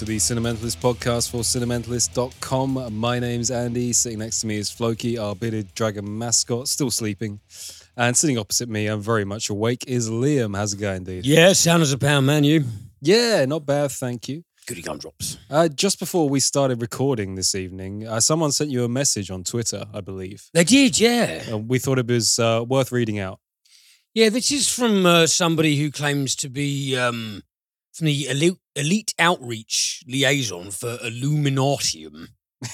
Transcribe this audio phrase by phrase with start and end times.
[0.00, 2.94] Hello and welcome to the Cinementalist podcast for Cinementalist.com.
[2.94, 3.92] My name's Andy.
[3.92, 7.40] Sitting next to me is Floki, our bearded dragon mascot, still sleeping.
[7.96, 10.56] And sitting opposite me, I'm very much awake, is Liam.
[10.56, 11.26] How's it going, dude?
[11.26, 12.44] Yeah, sound as a pound, man.
[12.44, 12.64] You
[13.00, 14.44] Yeah, not bad, thank you.
[14.66, 15.36] goody gumdrops.
[15.50, 19.42] Uh, just before we started recording this evening, uh, someone sent you a message on
[19.44, 20.48] Twitter, I believe.
[20.54, 23.38] They did, yeah, Uh, we thought it was uh, worth reading out.
[24.14, 24.28] yeah.
[24.30, 27.42] This is from uh, somebody who claims to be um,
[27.92, 32.28] from the elite, elite outreach liaison for Illuminatium.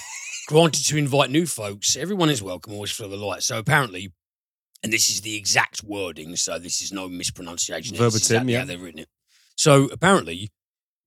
[0.47, 1.95] Granted to invite new folks.
[1.95, 3.43] Everyone is welcome, always for the light.
[3.43, 4.13] So apparently,
[4.83, 7.97] and this is the exact wording, so this is no mispronunciation.
[7.97, 8.63] Verbatim, exactly yeah.
[8.63, 9.09] they've written it.
[9.55, 10.51] So apparently,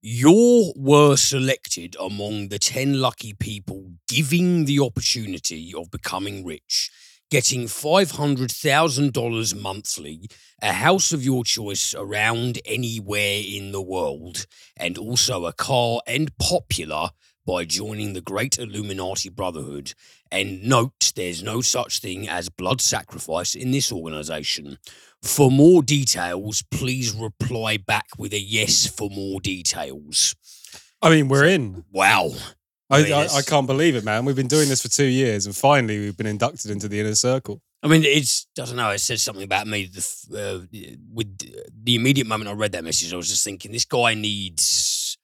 [0.02, 6.91] you were selected among the 10 lucky people giving the opportunity of becoming rich,
[7.31, 10.28] getting $500,000 monthly,
[10.61, 16.36] a house of your choice around anywhere in the world, and also a car and
[16.39, 17.11] popular
[17.47, 19.95] by joining the Great Illuminati Brotherhood.
[20.31, 24.78] And note, there's no such thing as blood sacrifice in this organization.
[25.23, 30.34] For more details, please reply back with a yes for more details.
[31.03, 31.84] I mean, we're in.
[31.92, 32.33] Wow.
[32.91, 34.24] I, I, I can't believe it, man.
[34.24, 37.14] We've been doing this for two years and finally we've been inducted into the inner
[37.14, 37.62] circle.
[37.83, 38.91] I mean, it's I don't know.
[38.91, 39.86] It says something about me.
[39.86, 40.00] The,
[40.34, 41.38] uh, with
[41.83, 45.16] the immediate moment I read that message, I was just thinking this guy needs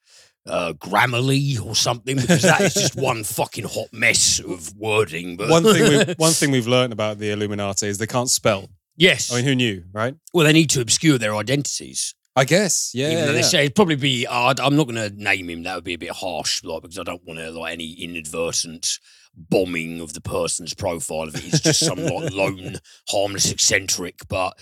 [0.47, 5.37] uh, Grammarly or something because that is just one fucking hot mess of wording.
[5.37, 8.69] But one thing we one thing we've learned about the Illuminati is they can't spell.
[8.97, 9.31] yes.
[9.33, 10.15] I mean, who knew, right?
[10.33, 12.15] well, they need to obscure their identities.
[12.37, 13.11] I guess, yeah.
[13.11, 13.47] Even though they yeah.
[13.47, 15.63] say it'd probably be, uh, I'm not going to name him.
[15.63, 18.99] That would be a bit harsh, like because I don't want to like any inadvertent
[19.35, 22.77] bombing of the person's profile if is just some like lone
[23.09, 24.21] harmless eccentric.
[24.29, 24.55] But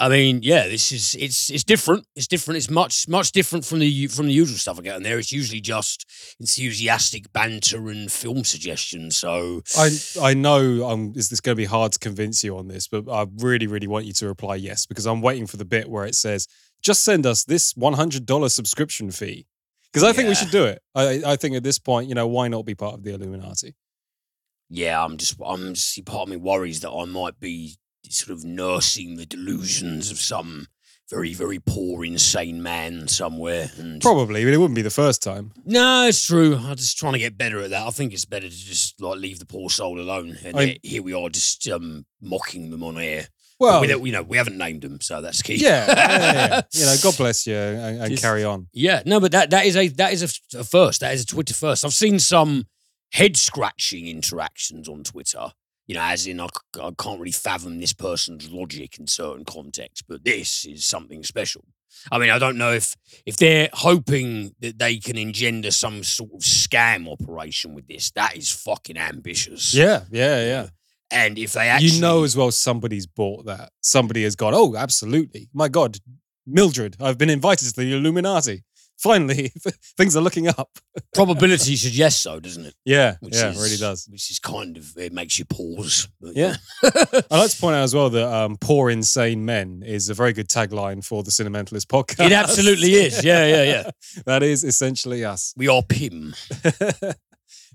[0.00, 2.06] I mean, yeah, this is it's it's different.
[2.16, 2.56] It's different.
[2.56, 5.18] It's much much different from the from the usual stuff I get in there.
[5.18, 6.06] It's usually just
[6.40, 9.18] enthusiastic banter and film suggestions.
[9.18, 9.90] So I
[10.20, 13.10] I know um, is this going to be hard to convince you on this, but
[13.10, 16.06] I really really want you to reply yes because I'm waiting for the bit where
[16.06, 16.48] it says
[16.82, 19.46] just send us this one hundred dollar subscription fee
[19.92, 20.80] because I think we should do it.
[20.94, 23.74] I I think at this point, you know, why not be part of the Illuminati?
[24.70, 27.76] yeah, I'm just I'm see part of me worries that I might be
[28.08, 30.66] sort of nursing the delusions of some
[31.10, 33.70] very very poor insane man somewhere.
[33.76, 35.52] And Probably, but it wouldn't be the first time.
[35.64, 36.56] no, it's true.
[36.56, 37.86] I'm just trying to get better at that.
[37.86, 40.38] I think it's better to just like leave the poor soul alone.
[40.44, 43.26] And I- here- here we are, just um mocking them on air.
[43.58, 45.56] Well, we you know, we haven't named them, so that's key.
[45.56, 48.68] yeah, yeah, yeah, you know, God bless you and, and carry on.
[48.72, 50.22] Yeah, no, but that that is a that is
[50.54, 51.00] a first.
[51.00, 51.84] That is a Twitter first.
[51.84, 52.68] I've seen some
[53.12, 55.52] head scratching interactions on Twitter.
[55.90, 56.46] You know, as in I
[57.00, 61.64] can't really fathom this person's logic in certain contexts, but this is something special.
[62.12, 62.94] I mean, I don't know if
[63.26, 68.12] if they're hoping that they can engender some sort of scam operation with this.
[68.12, 69.74] That is fucking ambitious.
[69.74, 70.68] Yeah, yeah, yeah.
[71.10, 73.70] And if they actually, you know as well somebody's bought that.
[73.80, 75.48] Somebody has gone, oh, absolutely.
[75.52, 75.98] My God,
[76.46, 78.62] Mildred, I've been invited to the Illuminati.
[79.00, 79.50] Finally,
[79.96, 80.68] things are looking up.
[81.14, 82.74] probability suggests so, doesn't it?
[82.84, 84.06] Yeah, Which yeah, is, it really does.
[84.10, 86.06] Which is kind of it makes you pause.
[86.20, 86.56] Yeah.
[86.84, 90.34] I'd like to point out as well that um, poor insane men is a very
[90.34, 92.26] good tagline for the Cinementalist podcast.
[92.26, 93.24] It absolutely is.
[93.24, 93.90] Yeah, yeah, yeah.
[94.26, 95.54] that is essentially us.
[95.56, 96.34] We are Pim.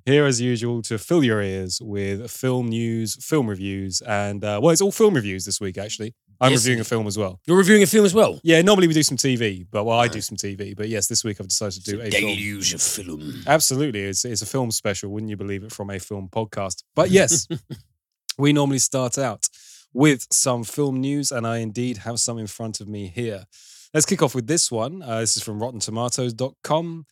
[0.06, 4.72] Here, as usual, to fill your ears with film news, film reviews, and uh, well,
[4.72, 6.14] it's all film reviews this week, actually.
[6.40, 7.40] I'm Yes, reviewing a film as well.
[7.48, 8.40] You're reviewing a film as well.
[8.44, 10.76] Yeah, normally we do some TV, but well, I do some TV.
[10.76, 12.38] But yes, this week I've decided to do a Daily film.
[12.38, 13.44] use of film.
[13.48, 15.10] Absolutely, it's it's a film special.
[15.12, 15.72] Wouldn't you believe it?
[15.72, 16.84] From a film podcast.
[16.94, 17.48] But yes,
[18.38, 19.48] we normally start out
[19.94, 23.46] with some film news, and I indeed have some in front of me here.
[23.94, 25.02] Let's kick off with this one.
[25.02, 27.06] Uh, this is from RottenTomatoes.com.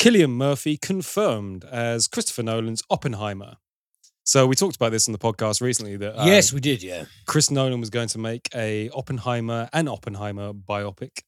[0.00, 3.56] Cillian Murphy confirmed as Christopher Nolan's Oppenheimer.
[4.24, 6.82] So we talked about this on the podcast recently that uh, yes, we did.
[6.82, 7.04] Yeah.
[7.26, 11.20] Chris Nolan was going to make a Oppenheimer and Oppenheimer biopic.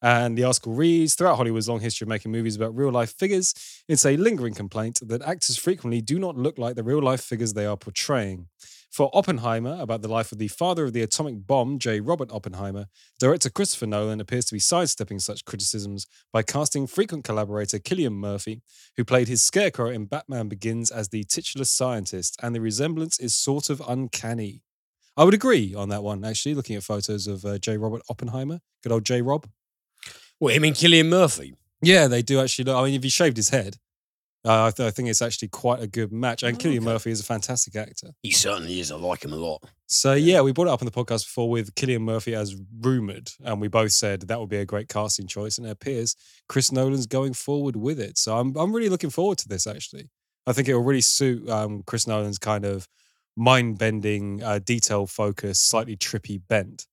[0.00, 3.52] And the article reads Throughout Hollywood's long history of making movies about real life figures,
[3.88, 7.54] it's a lingering complaint that actors frequently do not look like the real life figures
[7.54, 8.46] they are portraying.
[8.90, 12.00] For Oppenheimer, about the life of the father of the atomic bomb, J.
[12.00, 12.86] Robert Oppenheimer,
[13.20, 18.62] director Christopher Nolan appears to be sidestepping such criticisms by casting frequent collaborator Cillian Murphy,
[18.96, 23.36] who played his scarecrow in Batman Begins as the titular scientist, and the resemblance is
[23.36, 24.64] sort of uncanny.
[25.16, 27.76] I would agree on that one, actually, looking at photos of uh, J.
[27.76, 28.58] Robert Oppenheimer.
[28.82, 29.22] Good old J.
[29.22, 29.46] Rob.
[30.40, 31.54] Well, him and Cillian Murphy.
[31.80, 32.76] Yeah, they do actually look.
[32.76, 33.76] I mean, if he shaved his head,
[34.42, 36.42] Uh, I, th- I think it's actually quite a good match.
[36.42, 36.84] And Oh, Cillian okay.
[36.86, 38.08] Murphy is a fantastic actor.
[38.22, 38.90] He certainly is.
[38.90, 39.62] I like him a lot.
[39.86, 43.28] So yeah, we brought it up on the podcast before with Cillian Murphy as rumored,
[43.44, 45.58] and we both said that would be a great casting choice.
[45.58, 46.16] And it appears
[46.48, 48.16] Chris Nolan's going forward with it.
[48.16, 49.66] So I'm I'm really looking forward to this.
[49.66, 50.08] Actually,
[50.46, 52.88] I think it will really suit um, Chris Nolan's kind of
[53.36, 56.86] mind bending, uh, detail focused, slightly trippy bent.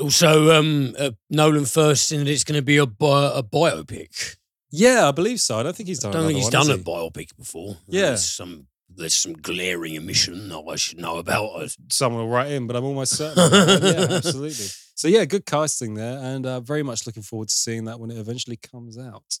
[0.00, 4.36] Also, um, uh, Nolan first, and it's going to be a, bi- a biopic.
[4.70, 5.58] Yeah, I believe so.
[5.58, 6.10] I don't think he's done.
[6.10, 6.82] I don't think he's one, done a he?
[6.82, 7.76] biopic before.
[7.86, 8.06] Yeah.
[8.08, 11.74] There's some there's some glaring omission that I should know about.
[11.90, 13.50] Someone will write in, but I'm almost certain.
[13.82, 14.66] yeah, absolutely.
[14.94, 18.10] So yeah, good casting there, and uh, very much looking forward to seeing that when
[18.10, 19.38] it eventually comes out.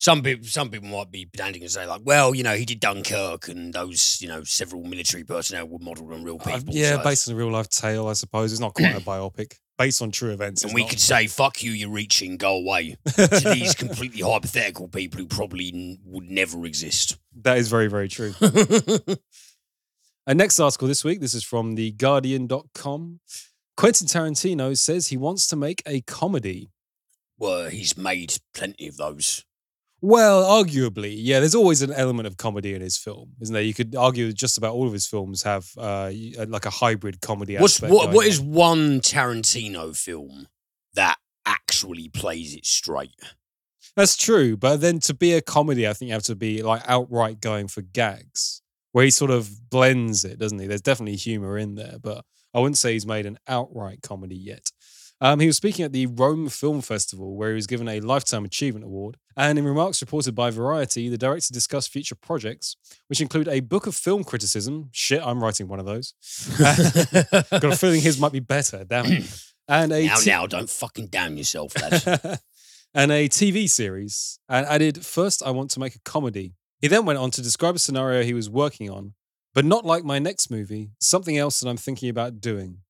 [0.00, 2.80] Some people, some people might be pedantic and say like, well, you know, he did
[2.80, 6.74] Dunkirk, and those, you know, several military personnel were modelled on real Uh, people.
[6.74, 8.52] yeah, so- based on a real life tale, I suppose.
[8.52, 9.54] It's not quite a biopic.
[9.76, 10.62] Based on true events.
[10.62, 10.90] and we not.
[10.90, 15.70] could say, "Fuck you, you're reaching, go away." to these completely hypothetical people who probably
[15.74, 17.16] n- would never exist.
[17.42, 18.32] that is very, very true.
[20.26, 23.20] Our next article this week, this is from the Guardian.com.
[23.76, 26.70] Quentin Tarantino says he wants to make a comedy.
[27.36, 29.44] well, he's made plenty of those.
[30.06, 33.62] Well, arguably, yeah, there's always an element of comedy in his film, isn't there?
[33.62, 36.70] You could argue that just about all of his films have uh, uh, like a
[36.70, 37.94] hybrid comedy What's aspect.
[37.94, 38.12] what?
[38.12, 40.48] What is one Tarantino film
[40.92, 41.16] that
[41.46, 43.18] actually plays it straight?
[43.96, 46.82] That's true, but then to be a comedy, I think you have to be like
[46.86, 48.60] outright going for gags,
[48.92, 50.66] where he sort of blends it, doesn't he?
[50.66, 54.70] There's definitely humor in there, but I wouldn't say he's made an outright comedy yet.
[55.20, 58.44] Um, he was speaking at the Rome Film Festival, where he was given a Lifetime
[58.44, 59.16] Achievement Award.
[59.36, 62.76] And in remarks reported by Variety, the director discussed future projects,
[63.08, 64.90] which include a book of film criticism.
[64.92, 66.14] Shit, I'm writing one of those.
[66.58, 68.84] Got a feeling his might be better.
[68.84, 69.44] Damn it.
[69.66, 71.72] And a now, t- now, don't fucking damn yourself,
[72.94, 76.52] and a TV series, and added, First, I want to make a comedy.
[76.82, 79.14] He then went on to describe a scenario he was working on,
[79.54, 82.80] but not like my next movie, something else that I'm thinking about doing.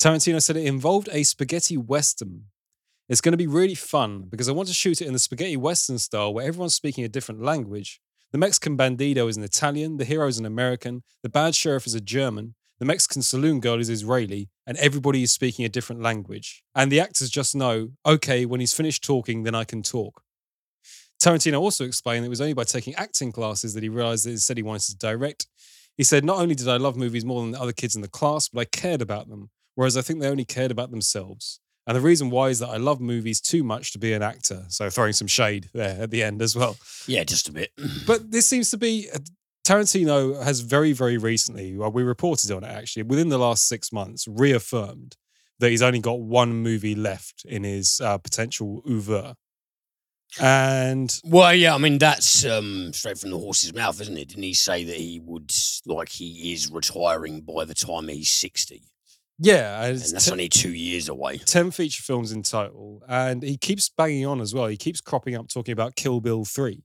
[0.00, 2.44] Tarantino said it involved a spaghetti western.
[3.08, 5.56] It's going to be really fun because I want to shoot it in the spaghetti
[5.56, 8.00] western style where everyone's speaking a different language.
[8.32, 11.94] The Mexican bandito is an Italian, the hero is an American, the bad sheriff is
[11.94, 16.62] a German, the Mexican saloon girl is Israeli, and everybody is speaking a different language.
[16.74, 20.22] And the actors just know, okay, when he's finished talking, then I can talk.
[21.22, 24.58] Tarantino also explained it was only by taking acting classes that he realized that instead
[24.58, 25.46] he wanted to direct.
[25.96, 28.08] He said, Not only did I love movies more than the other kids in the
[28.08, 31.60] class, but I cared about them, whereas I think they only cared about themselves.
[31.86, 34.64] And the reason why is that I love movies too much to be an actor.
[34.68, 36.76] So throwing some shade there at the end as well.
[37.06, 37.70] yeah, just a bit.
[38.06, 39.18] But this seems to be uh,
[39.66, 43.92] Tarantino has very, very recently, well, we reported on it actually, within the last six
[43.92, 45.16] months, reaffirmed
[45.58, 49.34] that he's only got one movie left in his uh, potential oeuvre.
[50.40, 54.28] And Well, yeah, I mean that's um, straight from the horse's mouth, isn't it?
[54.28, 55.52] Didn't he say that he would
[55.86, 58.82] like he is retiring by the time he's sixty,
[59.38, 61.38] yeah, and it's that's only two years away.
[61.38, 63.02] 10 feature films in total.
[63.08, 64.66] And he keeps banging on as well.
[64.66, 66.82] He keeps cropping up talking about Kill Bill 3.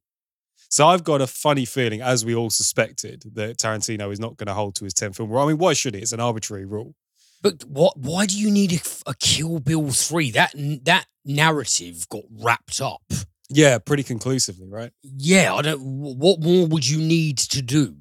[0.69, 4.47] So I've got a funny feeling, as we all suspected, that Tarantino is not going
[4.47, 5.43] to hold to his 10 film rule.
[5.43, 6.01] I mean, why should he?
[6.01, 6.95] It's an arbitrary rule.
[7.41, 7.97] But what?
[7.97, 10.29] Why do you need a, a Kill Bill three?
[10.31, 10.53] That
[10.85, 13.01] that narrative got wrapped up.
[13.49, 14.91] Yeah, pretty conclusively, right?
[15.03, 15.81] Yeah, I don't.
[15.81, 17.95] What more would you need to do?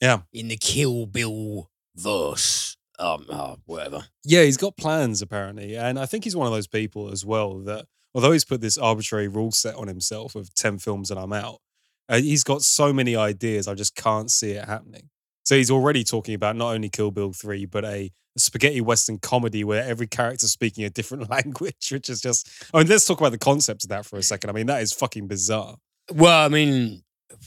[0.00, 0.22] Yeah.
[0.32, 4.04] in the Kill Bill verse, um, uh, whatever.
[4.24, 5.76] Yeah, he's got plans apparently.
[5.76, 8.78] And I think he's one of those people as well that, although he's put this
[8.78, 11.58] arbitrary rule set on himself of 10 films and I'm out,
[12.08, 15.08] uh, he's got so many ideas, I just can't see it happening.
[15.44, 19.64] So he's already talking about not only Kill Bill 3, but a spaghetti western comedy
[19.64, 23.32] where every character's speaking a different language, which is just, I mean, let's talk about
[23.32, 24.50] the concept of that for a second.
[24.50, 25.76] I mean, that is fucking bizarre.
[26.12, 27.02] Well, I mean,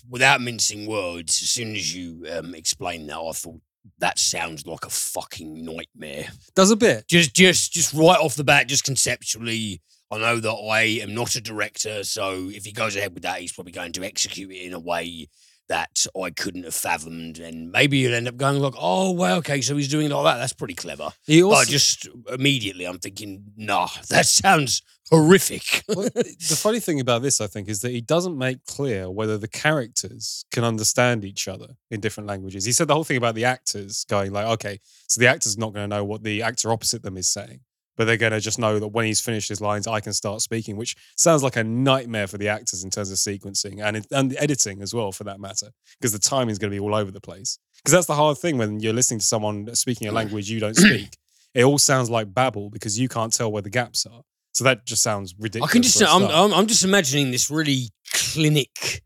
[0.10, 3.62] without mincing words, as soon as you um, explained that, I thought
[4.00, 6.28] that sounds like a fucking nightmare.
[6.56, 7.08] Does a bit.
[7.08, 9.82] Just, just, just right off the bat, just conceptually.
[10.12, 13.40] I know that I am not a director, so if he goes ahead with that,
[13.40, 15.28] he's probably going to execute it in a way
[15.68, 19.62] that I couldn't have fathomed, and maybe you'll end up going like, "Oh, well, okay,
[19.62, 20.40] so he's doing it like that.
[20.40, 26.10] That's pretty clever." He also, but just immediately, I'm thinking, "Nah, that sounds horrific." Well,
[26.14, 29.48] the funny thing about this, I think, is that he doesn't make clear whether the
[29.48, 32.66] characters can understand each other in different languages.
[32.66, 35.74] He said the whole thing about the actors going like, okay, so the actor's not
[35.74, 37.62] going to know what the actor opposite them is saying,
[37.96, 40.42] but they're going to just know that when he's finished his lines, I can start
[40.42, 44.36] speaking, which sounds like a nightmare for the actors in terms of sequencing and and
[44.38, 45.68] editing as well, for that matter,
[46.00, 47.60] because the timing is going to be all over the place.
[47.78, 50.76] Because that's the hard thing when you're listening to someone speaking a language you don't
[50.76, 51.18] speak.
[51.54, 54.24] It all sounds like babble because you can't tell where the gaps are.
[54.52, 55.70] So that just sounds ridiculous.
[55.70, 56.24] I can just, I'm.
[56.24, 59.04] I'm, I'm just imagining this really clinic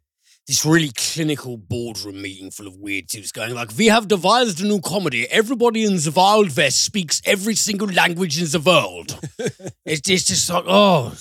[0.50, 4.66] this really clinical boardroom meeting full of weird dudes going like, "We have devised a
[4.66, 5.30] new comedy.
[5.30, 9.20] Everybody in the Wild West speaks every single language in the world."
[9.86, 11.14] it's, it's just like, oh,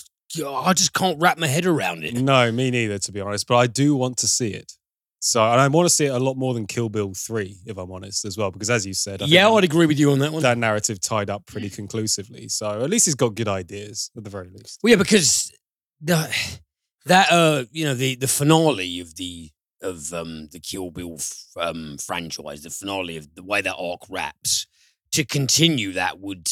[0.47, 2.15] I just can't wrap my head around it.
[2.15, 3.47] No, me neither, to be honest.
[3.47, 4.73] But I do want to see it.
[5.21, 7.77] So, and I want to see it a lot more than Kill Bill 3, if
[7.77, 8.51] I'm honest, as well.
[8.51, 10.43] Because as you said, I think Yeah, I'd agree with you on that one.
[10.43, 12.49] that narrative tied up pretty conclusively.
[12.49, 14.79] So at least he's got good ideas, at the very least.
[14.83, 15.53] Well, yeah, because
[16.01, 16.35] the,
[17.09, 19.51] that uh, you know, the the finale of the
[19.83, 24.03] of um the Kill Bill f- um franchise, the finale of the way that arc
[24.09, 24.67] wraps,
[25.13, 26.49] to continue that would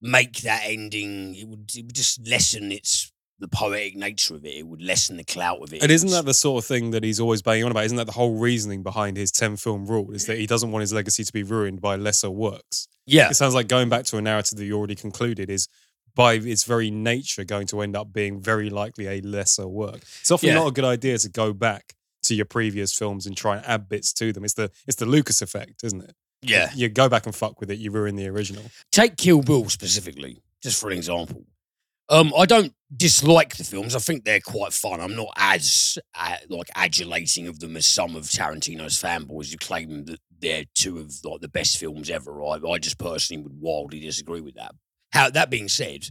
[0.00, 1.34] make that ending.
[1.34, 3.10] It would it would just lessen its
[3.40, 4.54] the poetic nature of it.
[4.54, 5.82] It would lessen the clout of it.
[5.82, 7.84] And isn't that the sort of thing that he's always banging on about?
[7.84, 10.12] Isn't that the whole reasoning behind his 10 film rule?
[10.12, 12.88] Is that he doesn't want his legacy to be ruined by lesser works?
[13.06, 13.28] yeah?
[13.28, 15.68] It sounds like going back to a narrative that you already concluded is
[16.14, 20.02] by its very nature going to end up being very likely a lesser work.
[20.20, 20.54] It's often Yeah.
[20.54, 21.94] not a good idea to go back
[22.24, 24.44] to your previous films and try and add bits to them.
[24.44, 26.14] It's the it's the Lucas effect, isn't it?
[26.42, 26.70] Yeah.
[26.74, 28.64] You go back and fuck with it, you ruin the original.
[28.92, 31.44] Take Kill Bill specifically, just for an example.
[32.10, 33.96] Um, I don't dislike the films.
[33.96, 35.00] I think they're quite fun.
[35.00, 40.04] I'm not as uh, like adulating of them as some of Tarantino's fanboys who claim
[40.04, 42.42] that they're two of like the best films ever.
[42.44, 44.72] I, I just personally would wildly disagree with that.
[45.14, 46.04] How that being said,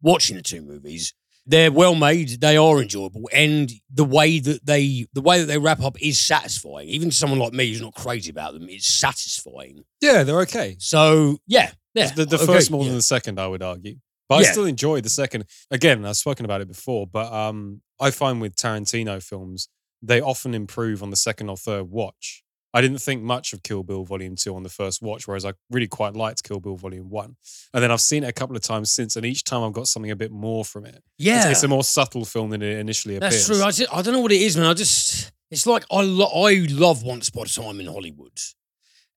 [0.00, 1.12] watching the two movies,
[1.46, 2.40] they're well made.
[2.40, 6.18] They are enjoyable, and the way that they the way that they wrap up is
[6.18, 6.88] satisfying.
[6.88, 9.84] Even to someone like me who's not crazy about them, it's satisfying.
[10.00, 10.76] Yeah, they're okay.
[10.78, 12.12] So yeah, yeah.
[12.12, 12.88] the the okay, first more yeah.
[12.88, 13.96] than the second, I would argue.
[14.28, 15.44] But I still enjoy the second.
[15.70, 19.68] Again, I've spoken about it before, but um, I find with Tarantino films,
[20.00, 22.43] they often improve on the second or third watch.
[22.74, 25.52] I didn't think much of Kill Bill Volume 2 on the first watch, whereas I
[25.70, 27.36] really quite liked Kill Bill Volume 1.
[27.72, 29.86] And then I've seen it a couple of times since, and each time I've got
[29.86, 31.02] something a bit more from it.
[31.16, 33.32] Yeah, It's, a more subtle film than it initially appears.
[33.32, 33.58] That's appears.
[33.58, 33.66] true.
[33.66, 34.66] I, just, I don't know what it is, man.
[34.66, 38.36] I just it's like I lo- I love Once Upon a Time in Hollywood,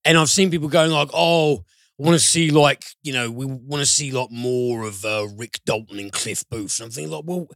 [0.06, 1.64] and I've seen people going like, "Oh,
[2.00, 5.26] I want to see like you know we want to see like more of uh,
[5.36, 7.48] Rick Dalton and Cliff Booth." And I'm thinking like, well.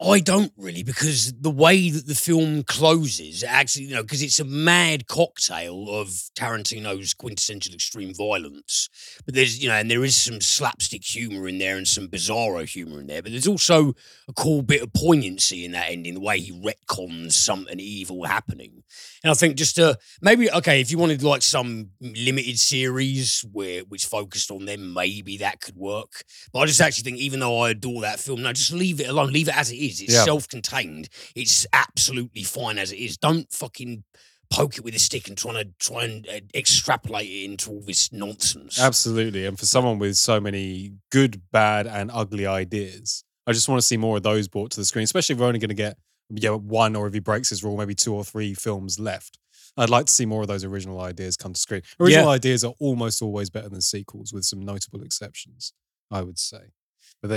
[0.00, 4.38] I don't really because the way that the film closes, actually, you know, because it's
[4.38, 8.88] a mad cocktail of Tarantino's quintessential extreme violence.
[9.26, 12.64] But there's, you know, and there is some slapstick humor in there and some bizarro
[12.68, 13.22] humor in there.
[13.22, 13.94] But there's also
[14.28, 18.84] a cool bit of poignancy in that ending, the way he retcons something evil happening.
[19.24, 23.82] And I think just to maybe okay, if you wanted like some limited series where
[23.82, 26.22] which focused on them, maybe that could work.
[26.52, 29.08] But I just actually think even though I adore that film, no, just leave it
[29.08, 29.32] alone.
[29.32, 29.87] Leave it as it is.
[29.88, 30.24] It's Yeah.
[30.24, 31.08] self-contained.
[31.34, 33.16] It's absolutely fine as it is.
[33.16, 34.04] Don't fucking
[34.50, 37.82] poke it with a stick and trying to try and uh, extrapolate it into all
[37.82, 38.78] this nonsense.
[38.78, 39.44] Absolutely.
[39.46, 43.86] And for someone with so many good, bad, and ugly ideas, I just want to
[43.86, 45.98] see more of those brought to the screen, especially if we're only going to get
[46.30, 49.38] you know, one or if he breaks his rule, maybe two or three films left.
[49.78, 51.82] I'd like to see more of those original ideas come to screen.
[52.00, 55.72] Original ideas are almost always better than sequels, with some notable exceptions,
[56.10, 56.72] I would say.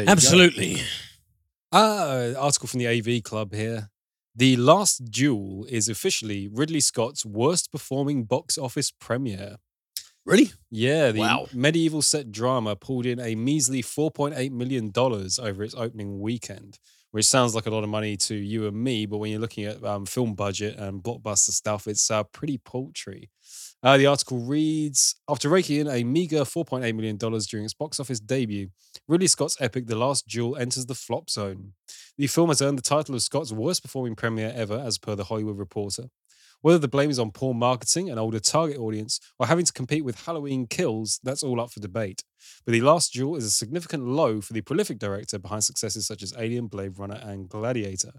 [0.07, 0.15] You
[0.75, 0.81] go.
[1.71, 3.89] Uh, article from the AV Club here.
[4.35, 9.57] The Last Duel is officially Ridley Scott's worst performing box office premiere.
[10.25, 10.51] Really?
[10.69, 11.47] Yeah, the Wow.
[11.53, 16.77] medieval set drama pulled in a measly $4.8 million over its opening weekend,
[17.11, 19.65] which sounds like a lot of money to you and me, but when you're looking
[19.65, 23.29] at um, film budget and blockbuster stuff, it's uh, pretty paltry.
[23.83, 28.19] Uh, the article reads After raking in a meager $4.8 million during its box office
[28.19, 28.69] debut,
[29.07, 31.73] Ridley Scott's epic The Last Duel enters the flop zone.
[32.17, 35.23] The film has earned the title of Scott's worst performing premiere ever, as per the
[35.23, 36.09] Hollywood Reporter.
[36.61, 40.05] Whether the blame is on poor marketing, an older target audience, or having to compete
[40.05, 42.23] with Halloween kills, that's all up for debate.
[42.63, 46.21] But The Last Duel is a significant low for the prolific director behind successes such
[46.21, 48.11] as Alien, Blade Runner, and Gladiator.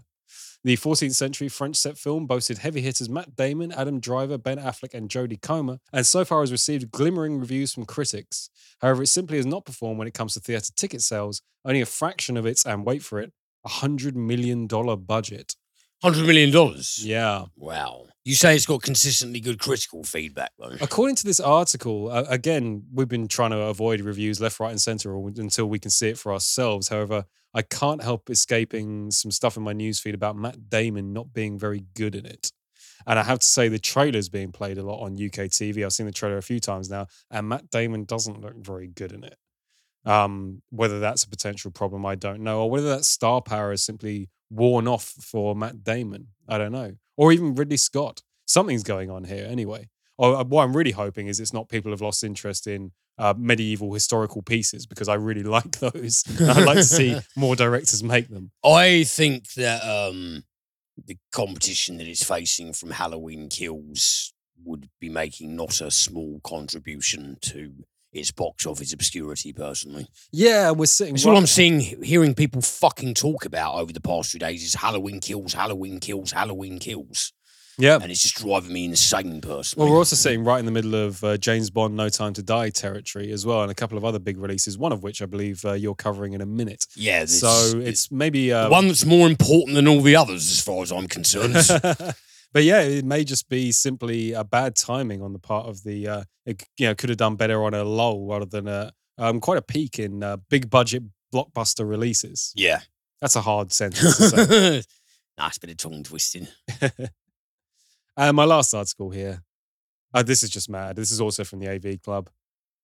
[0.63, 4.93] The 14th century French set film boasted heavy hitters Matt Damon, Adam Driver, Ben Affleck,
[4.93, 8.49] and Jodie Comer, and so far has received glimmering reviews from critics.
[8.79, 11.85] However, it simply has not performed when it comes to theatre ticket sales, only a
[11.85, 13.33] fraction of its, and wait for it,
[13.67, 15.55] $100 million budget.
[16.03, 16.99] Hundred million dollars.
[17.01, 17.45] Yeah.
[17.55, 18.07] Wow.
[18.25, 20.75] You say it's got consistently good critical feedback, though.
[20.81, 24.81] According to this article, uh, again, we've been trying to avoid reviews left, right, and
[24.81, 26.89] center until we can see it for ourselves.
[26.89, 31.57] However, I can't help escaping some stuff in my newsfeed about Matt Damon not being
[31.57, 32.51] very good in it.
[33.07, 35.85] And I have to say, the trailer's being played a lot on UK TV.
[35.85, 39.13] I've seen the trailer a few times now, and Matt Damon doesn't look very good
[39.13, 39.37] in it.
[40.05, 43.85] Um, whether that's a potential problem, I don't know, or whether that star power is
[43.85, 46.27] simply worn off for Matt Damon.
[46.47, 48.21] I don't know, or even Ridley Scott.
[48.45, 49.89] Something's going on here, anyway.
[50.17, 53.33] Or uh, what I'm really hoping is it's not people have lost interest in uh,
[53.37, 56.23] medieval historical pieces because I really like those.
[56.39, 58.51] I'd like to see more directors make them.
[58.63, 60.43] I think that um,
[61.05, 64.33] the competition that it's facing from Halloween Kills
[64.63, 67.73] would be making not a small contribution to
[68.13, 70.07] its box office obscurity, personally.
[70.31, 71.15] Yeah, we're sitting.
[71.15, 74.75] It's all I'm seeing, hearing people fucking talk about over the past few days is
[74.75, 77.33] Halloween Kills, Halloween Kills, Halloween Kills.
[77.79, 77.97] Yeah.
[77.99, 79.85] And it's just driving me insane, personally.
[79.85, 82.43] Well, we're also sitting right in the middle of uh, James Bond No Time to
[82.43, 85.25] Die territory as well, and a couple of other big releases, one of which I
[85.25, 86.85] believe uh, you're covering in a minute.
[86.95, 88.49] yeah, this- so it's maybe.
[88.49, 91.55] the Uh, one that's more important than all the others, as far as I'm concerned.
[92.53, 96.07] but yeah, it may just be simply a bad timing on the part of the.
[96.07, 99.39] Uh, it, you know, could have done better on a lull rather than a um,
[99.39, 102.53] quite a peak in uh, big budget blockbuster releases.
[102.55, 102.79] yeah.
[103.21, 104.83] That's a hard sentence to say.
[105.37, 106.45] nice bit of tongue twisting.
[108.17, 109.43] And my last article here.
[110.13, 110.97] Uh, this is just mad.
[110.97, 112.29] This is also from the AV Club.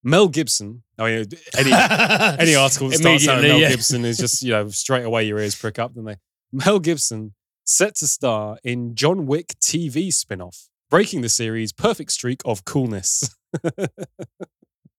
[0.01, 0.83] Mel Gibson.
[0.97, 1.25] I mean,
[1.57, 3.69] any any article that starts out Mel yeah.
[3.69, 6.15] Gibson is just you know straight away your ears prick up, don't they?
[6.53, 7.33] Mel Gibson
[7.69, 13.35] set to star in John Wick TV spin-off, breaking the series' perfect streak of coolness.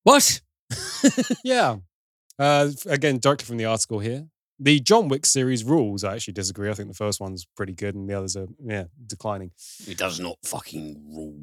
[0.03, 0.41] What?
[1.45, 1.77] yeah.
[2.39, 4.27] Uh, again, directly from the article here.
[4.59, 6.05] The John Wick series rules.
[6.05, 6.71] I actually disagree.
[6.71, 9.53] I think the first one's pretty good, and the others are yeah declining.
[9.87, 11.37] It does not fucking rule.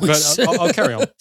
[0.00, 1.06] But I'll, I'll carry on.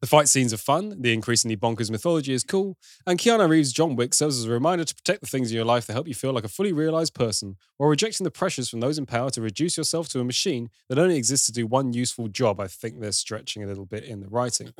[0.00, 3.96] The fight scenes are fun, the increasingly bonkers mythology is cool, and Keanu Reeves' John
[3.96, 6.14] Wick serves as a reminder to protect the things in your life that help you
[6.14, 9.42] feel like a fully realized person, while rejecting the pressures from those in power to
[9.42, 12.60] reduce yourself to a machine that only exists to do one useful job.
[12.60, 14.72] I think they're stretching a little bit in the writing.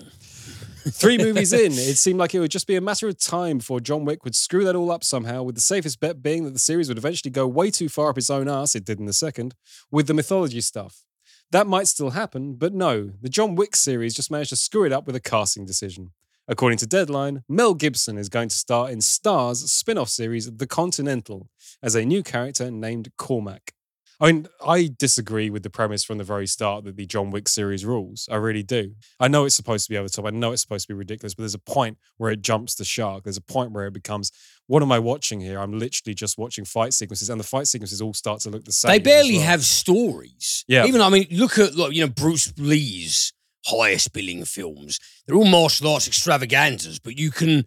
[0.86, 3.80] Three movies in, it seemed like it would just be a matter of time before
[3.80, 6.60] John Wick would screw that all up somehow, with the safest bet being that the
[6.60, 9.12] series would eventually go way too far up its own ass, it did in the
[9.12, 9.56] second,
[9.90, 11.02] with the mythology stuff.
[11.50, 14.92] That might still happen, but no, the John Wick series just managed to screw it
[14.92, 16.10] up with a casting decision.
[16.46, 20.66] According to Deadline, Mel Gibson is going to star in Starz spin off series The
[20.66, 21.48] Continental
[21.82, 23.72] as a new character named Cormac.
[24.20, 27.48] I mean, I disagree with the premise from the very start that the John Wick
[27.48, 28.28] series rules.
[28.30, 28.94] I really do.
[29.20, 30.26] I know it's supposed to be over the top.
[30.26, 32.84] I know it's supposed to be ridiculous, but there's a point where it jumps the
[32.84, 33.22] shark.
[33.22, 34.32] There's a point where it becomes,
[34.66, 35.60] what am I watching here?
[35.60, 38.72] I'm literally just watching fight sequences, and the fight sequences all start to look the
[38.72, 38.90] same.
[38.90, 39.46] They barely well.
[39.46, 40.64] have stories.
[40.66, 40.86] Yeah.
[40.86, 43.32] Even, I mean, look at, like, you know, Bruce Lee's
[43.66, 44.98] highest billing films.
[45.26, 47.66] They're all martial arts extravaganzas, but you can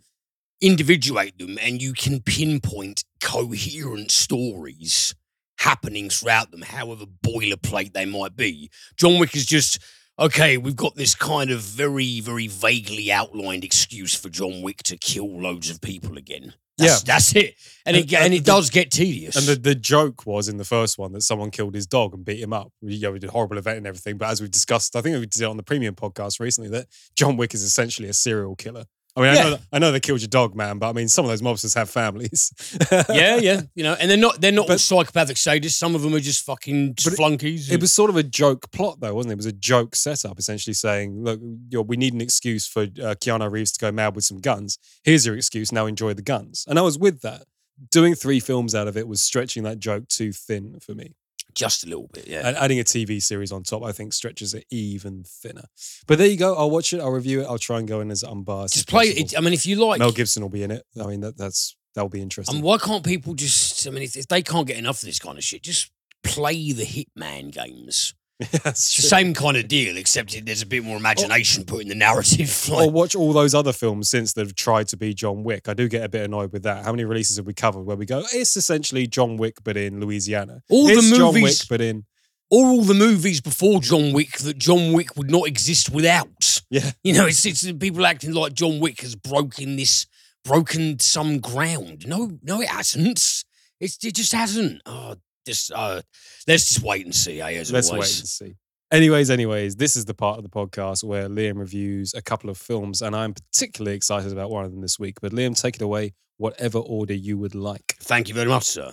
[0.59, 5.15] individuate them and you can pinpoint coherent stories
[5.62, 8.69] happening throughout them, however boilerplate they might be.
[8.97, 9.80] John Wick is just,
[10.17, 14.97] okay, we've got this kind of very, very vaguely outlined excuse for John Wick to
[14.97, 16.54] kill loads of people again.
[16.78, 17.56] That's, that's it.
[17.86, 19.36] And, And- it, and and it the- does get tedious.
[19.36, 22.26] And the, the joke was in the first one that someone killed his dog and
[22.26, 22.71] beat him up.
[22.82, 24.17] We, know, we did a horrible event and everything.
[24.17, 26.88] But as we've discussed, I think we did it on the premium podcast recently that
[27.15, 28.86] John Wick is essentially a serial killer.
[29.15, 29.50] I mean, I, Yeah.
[29.50, 31.76] know, I know they killed your dog, man, but I mean, some of those mobsters
[31.76, 32.52] have families.
[33.10, 35.74] yeah, yeah, you know, and they're not they're not all But- psychopathic sadists.
[35.74, 37.69] Some of them are just fucking But it- flunkies.
[37.71, 39.34] It was sort of a joke plot, though, wasn't it?
[39.34, 41.39] It was a joke setup, essentially saying, "Look,
[41.88, 44.78] we need an excuse for uh, Keanu Reeves to go mad with some guns.
[45.04, 45.71] Here's your excuse.
[45.71, 47.43] Now enjoy the guns." And I was with that.
[47.91, 51.15] Doing three films out of it was stretching that joke too thin for me.
[51.55, 52.27] Just a little bit.
[52.27, 55.65] Yeah, And adding a TV series on top, I think, stretches it even thinner.
[56.07, 56.55] But there you go.
[56.55, 56.99] I'll watch it.
[56.99, 57.45] I'll review it.
[57.45, 58.73] I'll try and go in as unbiased.
[58.73, 59.37] just as play it.
[59.37, 60.83] I mean, if you like, Mel Gibson will be in it.
[61.01, 62.55] I mean, that, that's that'll be interesting.
[62.55, 63.87] and why can't people just?
[63.87, 65.91] I mean, if, if they can't get enough of this kind of shit, just
[66.23, 68.13] play the Hitman games.
[68.63, 71.88] That's It's the same kind of deal, except there's a bit more imagination put in
[71.88, 72.49] the narrative.
[72.71, 75.67] Or watch all those other films since they've tried to be John Wick.
[75.69, 76.84] I do get a bit annoyed with that.
[76.84, 79.99] How many releases have we covered where we go, it's essentially John Wick, but in
[79.99, 80.63] Louisiana?
[80.69, 82.06] all it's the John Wick, but in
[82.49, 86.62] or all the movies before John Wick that John Wick would not exist without.
[86.69, 86.91] yeah.
[87.04, 90.06] You know, it's it's people acting like John Wick has broken this,
[90.43, 92.08] broken some ground.
[92.08, 93.43] No, no, it hasn't.
[93.80, 94.82] It's, it just hasn't.
[94.86, 96.01] Oh, just uh,
[96.47, 97.41] let's just wait and see.
[97.41, 98.56] Eh, as Let's wait and see.
[98.91, 102.58] Anyways, anyways, this is the part of the podcast where Liam reviews a couple of
[102.58, 105.21] films, and I'm particularly excited about one of them this week.
[105.21, 107.95] But Liam, take it away, whatever order you would like.
[108.01, 108.91] Thank you very much, sir.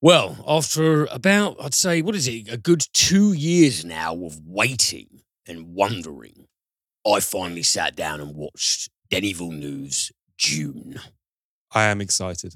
[0.00, 5.22] Well, after about, I'd say, what is it, a good two years now of waiting
[5.46, 6.46] and wondering,
[7.06, 11.00] I finally sat down and watched Denis Villeneuve's Dune.
[11.72, 12.54] I am excited.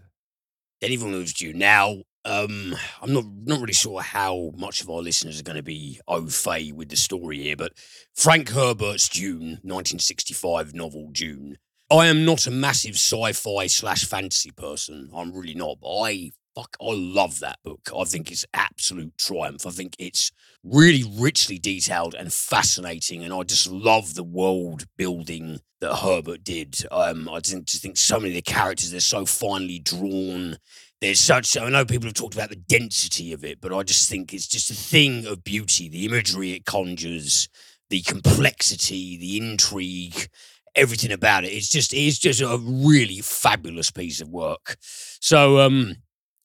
[0.81, 1.59] Denis Villeneuve's Dune.
[1.59, 5.63] Now, um, I'm not not really sure how much of our listeners are going to
[5.63, 7.73] be au fait with the story here, but
[8.15, 11.59] Frank Herbert's Dune, 1965 novel Dune.
[11.91, 15.09] I am not a massive sci-fi slash fantasy person.
[15.15, 17.89] I'm really not, but I fuck, I love that book.
[17.97, 19.65] I think it's absolute triumph.
[19.67, 20.33] I think it's
[20.65, 26.85] really richly detailed and fascinating, and I just love the world building that Herbert did.
[26.91, 30.57] Um, I just think so many of the characters they're so finely drawn.
[31.01, 31.57] There's such.
[31.57, 34.49] I know people have talked about the density of it, but I just think it's
[34.49, 35.89] just a thing of beauty.
[35.89, 37.49] The imagery it conjures,
[37.89, 40.29] the complexity, the intrigue,
[40.75, 41.53] everything about it.
[41.53, 44.77] It's just it's just a really fabulous piece of work.
[44.81, 45.97] So, um,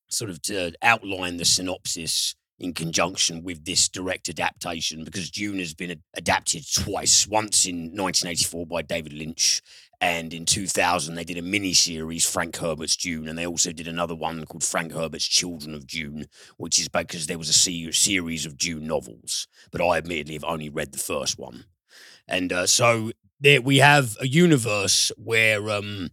[0.10, 5.74] sort of to outline the synopsis in conjunction with this direct adaptation, because Dune has
[5.74, 7.28] been adapted twice.
[7.28, 9.62] Once in 1984 by David Lynch,
[10.01, 13.88] and in 2000 they did a mini series, Frank Herbert's Dune, and they also did
[13.88, 16.25] another one called Frank Herbert's Children of Dune,
[16.58, 19.47] which is because there was a series of Dune novels.
[19.71, 21.65] But I admittedly have only read the first one.
[22.27, 26.10] And uh, so there we have a universe where um,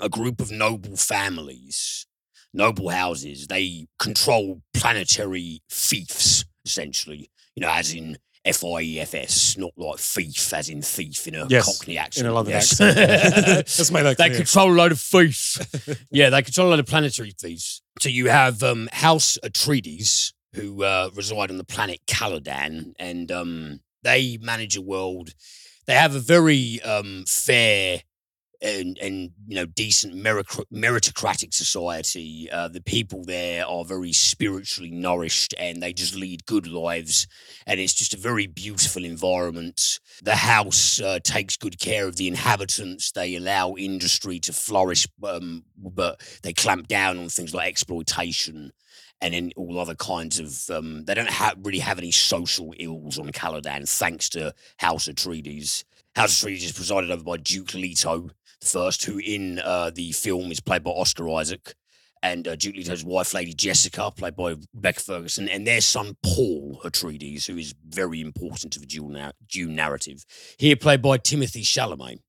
[0.00, 2.06] a group of noble families,
[2.52, 7.30] noble houses, they control planetary fiefs, essentially.
[7.54, 11.26] You know, as in F I E F S, not like thief, as in thief
[11.26, 12.26] in a Yes, Cockney accent.
[12.26, 12.80] in a London yes.
[12.80, 12.96] accent.
[13.56, 14.36] Let's make that they clear.
[14.38, 15.58] control a load of thieves.
[16.10, 17.82] yeah, they control a load of planetary thieves.
[18.00, 23.80] So you have um, House Atreides, who uh, reside on the planet Caladan, and um,
[24.02, 25.30] they manage a world.
[25.86, 28.02] They have a very um, fair
[28.64, 32.48] and, and you know decent meritocratic society.
[32.50, 37.26] Uh, the people there are very spiritually nourished, and they just lead good lives.
[37.66, 40.00] And it's just a very beautiful environment.
[40.22, 43.12] The house uh, takes good care of the inhabitants.
[43.12, 48.72] They allow industry to flourish, um, but they clamp down on things like exploitation
[49.20, 50.74] and then all other kinds of.
[50.74, 55.84] Um, they don't ha- really have any social ills on Caladan, thanks to House Atreides.
[56.16, 58.30] House Atreides is presided over by Duke Leto
[58.64, 61.74] first, who in uh, the film is played by Oscar Isaac,
[62.22, 66.80] and uh, Duke Leto's wife, Lady Jessica, played by Rebecca Ferguson, and their son Paul
[66.84, 70.24] Atreides, who is very important to the Dune, nar- Dune narrative,
[70.58, 72.20] here played by Timothée Chalamet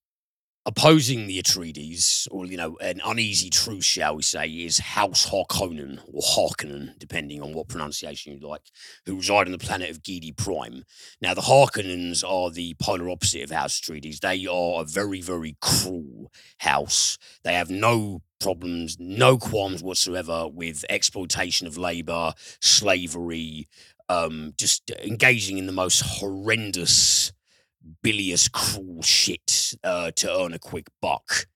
[0.65, 5.99] opposing the Atreides, or you know, an uneasy truce, shall we say, is House Harkonnen
[6.11, 8.63] or Harkonnen, depending on what pronunciation you like,
[9.05, 10.83] who reside on the planet of Giedi Prime.
[11.21, 14.19] Now, the Harkonnens are the polar opposite of House Atreides.
[14.19, 17.17] They are a very, very cruel house.
[17.43, 23.67] They have no problems, no qualms whatsoever with exploitation of labor, slavery,
[24.09, 27.31] um, just engaging in the most horrendous
[28.01, 31.47] bilious, cruel shit uh, to earn a quick buck.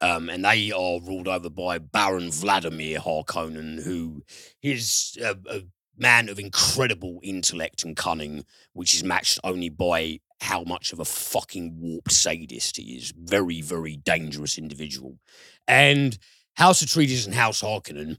[0.00, 4.22] Um, and they are ruled over by Baron Vladimir Harkonnen, who
[4.62, 5.62] is a, a
[5.96, 11.04] man of incredible intellect and cunning, which is matched only by how much of a
[11.04, 13.12] fucking warped sadist he is.
[13.16, 15.18] Very, very dangerous individual.
[15.66, 16.16] And
[16.54, 18.18] House Atreides and House Harkonnen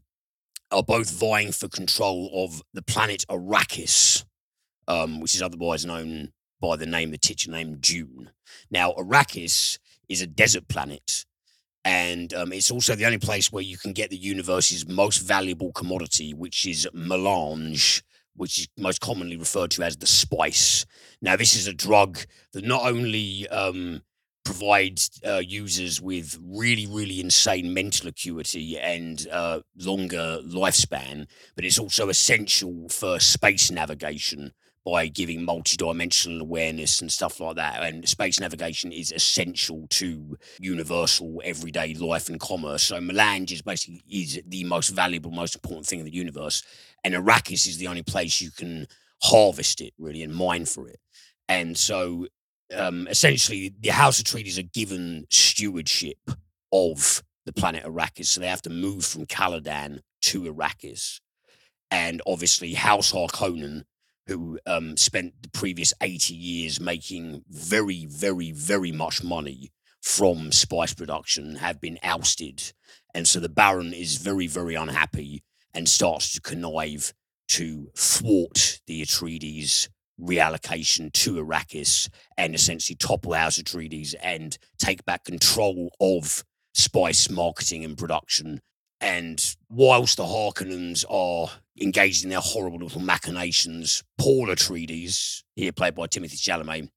[0.72, 4.26] are both vying for control of the planet Arrakis,
[4.88, 8.32] um, which is otherwise known by the name, the titular name Dune.
[8.70, 11.26] Now, Arrakis is a desert planet,
[11.86, 15.72] and um, it's also the only place where you can get the universe's most valuable
[15.72, 18.04] commodity, which is melange,
[18.36, 20.86] which is most commonly referred to as the spice.
[21.22, 22.20] Now, this is a drug
[22.54, 24.02] that not only um,
[24.44, 31.80] provides uh, users with really, really insane mental acuity and uh, longer lifespan, but it's
[31.80, 34.54] also essential for space navigation
[34.92, 37.84] by giving multi-dimensional awareness and stuff like that.
[37.84, 42.84] And space navigation is essential to universal everyday life and commerce.
[42.84, 46.64] So melange is basically is the most valuable, most important thing in the universe.
[47.04, 48.88] And Arrakis is the only place you can
[49.22, 51.00] harvest it really and mine for it.
[51.48, 52.28] And so
[52.76, 56.18] um, essentially the House Atreides are given stewardship
[56.72, 58.28] of the planet Arrakis.
[58.28, 61.20] So they have to move from Caladan to Arrakis.
[61.92, 63.84] And obviously House Harkonnen
[64.30, 70.94] who um, spent the previous 80 years making very, very, very much money from spice
[70.94, 72.72] production have been ousted.
[73.14, 77.12] And so the Baron is very, very unhappy and starts to connive
[77.50, 79.90] to thwart the Atreides
[80.22, 86.44] reallocation to Arrakis and essentially topple House Atreides and take back control of
[86.76, 88.62] spice marketing and production
[89.02, 91.50] and whilst the Harkonnens are
[91.82, 96.90] engaged in their horrible little machinations, Paul Atreides, here played by Timothée Chalamet,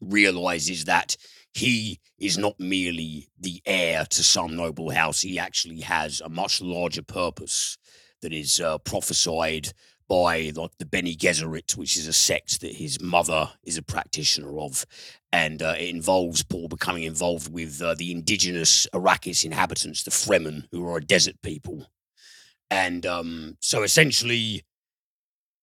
[0.00, 1.16] realizes that
[1.54, 5.20] he is not merely the heir to some noble house.
[5.20, 7.76] He actually has a much larger purpose
[8.22, 9.72] that is uh, prophesied
[10.12, 14.58] by like the Bene Gesserit, which is a sect that his mother is a practitioner
[14.58, 14.84] of,
[15.32, 20.66] and uh, it involves Paul becoming involved with uh, the indigenous Arrakis inhabitants, the Fremen,
[20.70, 21.86] who are a desert people.
[22.70, 24.66] and um, so essentially,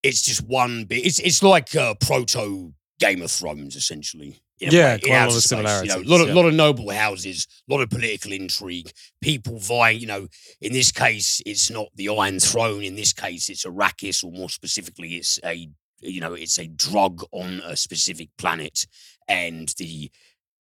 [0.02, 1.06] it's just one bit.
[1.06, 4.42] It's it's like uh, proto Game of Thrones, essentially.
[4.60, 6.34] In Yeah, way, quite a lot of space, You know, a lot of yeah.
[6.34, 8.92] lot of noble houses, a lot of political intrigue,
[9.22, 10.00] people vying.
[10.00, 10.28] You know,
[10.62, 12.84] in this case, it's not the Iron Throne.
[12.84, 15.70] In this case, it's Arrakis, or more specifically, it's a
[16.02, 18.86] you know, it's a drug on a specific planet,
[19.28, 20.10] and the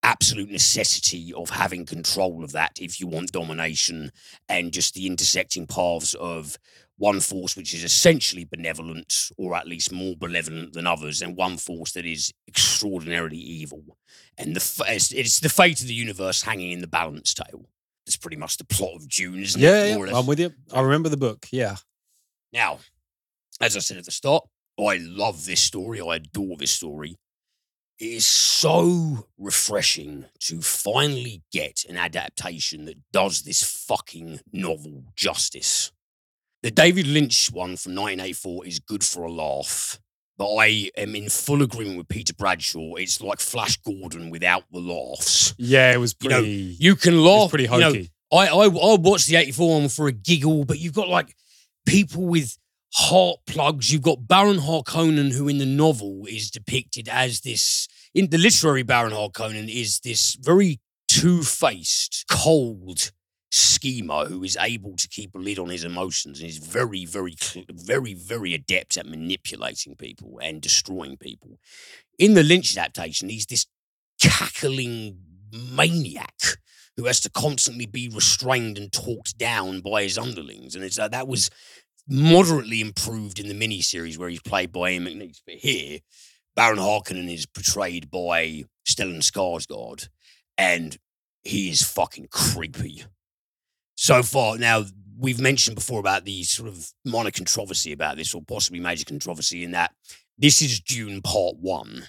[0.01, 4.12] absolute necessity of having control of that if you want domination,
[4.47, 6.57] and just the intersecting paths of
[6.99, 11.57] one force which is essentially benevolent, or at least more benevolent than others, and one
[11.57, 13.97] force that is extraordinarily evil.
[14.38, 17.65] And the it's, it's the fate of the universe hanging in the balance tale.
[18.05, 19.89] That's pretty much the plot of Dune, isn't Yeah, it?
[19.89, 20.15] yeah, More or less.
[20.17, 20.51] I'm with you.
[20.73, 21.47] I remember the book.
[21.51, 21.77] Yeah.
[22.53, 22.79] Now,
[23.62, 24.43] as I said at the start,
[24.79, 26.01] I love this story.
[26.01, 27.15] I adore this story.
[27.99, 35.91] It is so refreshing to finally get an adaptation that does this fucking novel justice.
[36.62, 39.98] The David Lynch one from 1984 is good for a laugh,
[40.38, 42.95] but I am in full agreement with Peter Bradshaw.
[42.95, 45.56] It's like Flash Gordon without the laughs.
[45.58, 46.76] Yeah, it was You know, pretty.
[46.80, 47.50] You can laugh.
[47.50, 48.12] pretty you know, hokey.
[48.32, 51.34] I, I I watched the 84 one for a giggle, but you've got like
[51.86, 52.58] people with
[52.93, 53.91] heart plugs.
[53.93, 58.84] You've got Baron Harkonnen, who in the novel is depicted as this, in the literary
[58.84, 63.12] Baron Harkonnen is this very two-faced, cold
[63.51, 67.35] schemer who is able to keep a lid on his emotions and is very, very,
[67.71, 71.59] very, very adept at manipulating people and destroying people.
[72.17, 73.65] In the Lynch adaptation, he's this
[74.21, 75.17] cackling
[75.51, 76.39] maniac
[76.97, 80.75] who has to constantly be restrained and talked down by his underlings.
[80.75, 81.49] And it's uh, that was
[82.07, 85.41] moderately improved in the miniseries where he's played by Ian McNeice.
[85.45, 85.99] But here,
[86.55, 90.09] Baron Harkonnen is portrayed by Stellan Skarsgård,
[90.57, 90.97] and
[91.43, 93.03] he is fucking creepy.
[94.01, 94.85] So far, now
[95.17, 99.62] we've mentioned before about the sort of minor controversy about this, or possibly major controversy
[99.65, 99.91] in that
[100.38, 102.05] this is Dune Part One.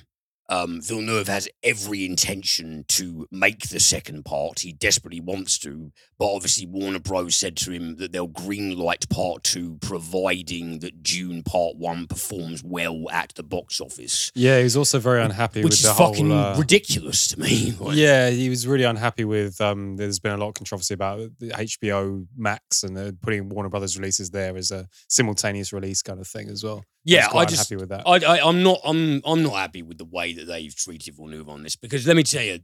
[0.51, 4.61] Um, Villeneuve has every intention to make the second part.
[4.61, 7.37] He desperately wants to, but obviously Warner Bros.
[7.37, 13.09] said to him that they'll greenlight Part Two, providing that Dune Part One performs well
[13.11, 16.31] at the box office, Yeah, he was also very unhappy which with is the fucking
[16.31, 16.39] whole.
[16.39, 17.69] Uh, ridiculous to me.
[17.81, 19.59] Like, yeah, he was really unhappy with.
[19.61, 23.97] Um, there's been a lot of controversy about the HBO Max and putting Warner Brothers
[23.97, 26.85] releases there as a simultaneous release kind of thing as well.
[27.05, 28.07] Yeah, I just unhappy with that.
[28.07, 28.81] I, I, I'm not.
[28.85, 29.23] I'm.
[29.25, 32.23] I'm not happy with the way that they've treated Villeneuve on this because let me
[32.23, 32.61] tell you,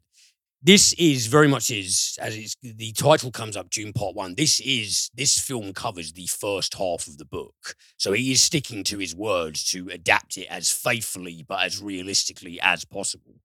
[0.63, 3.71] this is very much is as it's, the title comes up.
[3.71, 4.35] Dune Part One.
[4.35, 8.85] This is this film covers the first half of the book, so he is sticking
[8.85, 13.37] to his words to adapt it as faithfully but as realistically as possible.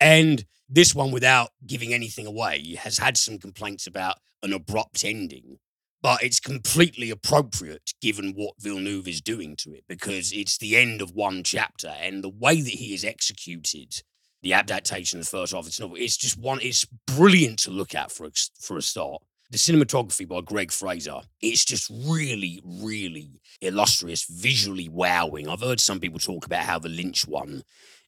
[0.00, 5.58] And this one, without giving anything away, has had some complaints about an abrupt ending
[6.02, 11.00] but it's completely appropriate given what Villeneuve is doing to it because it's the end
[11.00, 14.02] of one chapter and the way that he has executed
[14.42, 17.70] the adaptation of the first half of this novel, it's just one, it's brilliant to
[17.70, 19.22] look at for a, for a start.
[19.50, 25.48] The cinematography by Greig Fraser, it's just really, really illustrious, visually wowing.
[25.48, 27.62] I've heard some people talk about how the Lynch one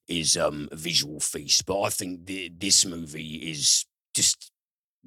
[0.08, 4.50] is um, a visual feast, but I think the, this movie is just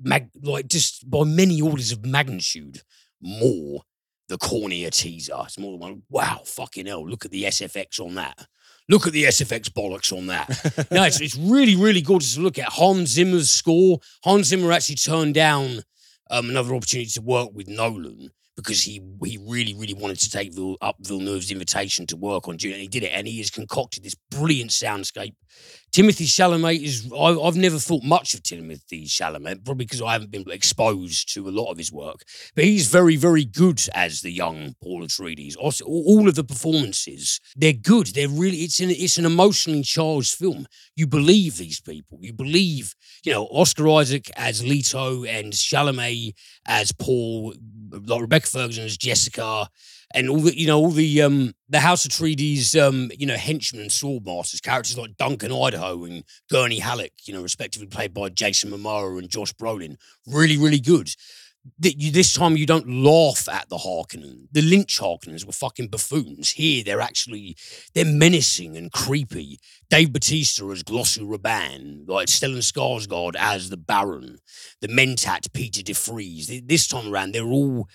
[0.01, 2.81] mag- like just by many orders of magnitude
[3.21, 3.81] more
[4.27, 5.33] the cornier teaser.
[5.43, 6.01] It's more than one.
[6.09, 7.07] Wow, fucking hell!
[7.07, 8.47] Look at the SFX on that.
[8.89, 10.47] Look at the SFX bollocks on that.
[10.91, 12.69] no, it's, it's really, really gorgeous to look at.
[12.69, 13.99] Hans Zimmer's score.
[14.23, 15.81] Hans Zimmer actually turned down
[16.31, 20.53] um, another opportunity to work with Nolan because he he really, really wanted to take
[20.53, 23.11] Vil- up Villeneuve's invitation to work on Dune, and he did it.
[23.13, 25.35] And he has concocted this brilliant soundscape.
[25.97, 27.11] Timothée Chalamet is.
[27.11, 31.49] I, I've never thought much of Timothée Chalamet, probably because I haven't been exposed to
[31.49, 32.21] a lot of his work.
[32.53, 35.57] But he's very, very good as the young Paul Atreides.
[35.57, 38.07] Also, all all of the performances, they're good.
[38.13, 38.57] They're really.
[38.57, 40.67] It's an it's an emotionally charged film.
[40.95, 42.19] You believe these people.
[42.21, 42.93] You believe,
[43.25, 46.35] you know, Oscar Isaac as Leto and Chalamet
[46.67, 47.55] as Paul,
[47.91, 49.67] like Rebecca Ferguson as Jessica,
[50.13, 53.81] and all the you know all the um the House Atreides um you know henchmen
[53.81, 58.71] and swordmasters characters like Duncan Idaho and Gurney Halleck, you know, respectively played by Jason
[58.71, 61.09] Momoa and Josh Brolin, really really good.
[61.79, 64.47] That you, this time you don't laugh at the Harkonnen.
[64.53, 66.51] The Lynch Harkonnens were fucking buffoons.
[66.51, 67.57] Here they're actually
[67.93, 69.59] they're menacing and creepy.
[69.89, 74.37] Dave Bautista as Glossu Raban, like Stellan Skarsgård as the Baron,
[74.79, 76.47] the Mentat Piter De Vries.
[76.47, 77.89] Th- This time around they're all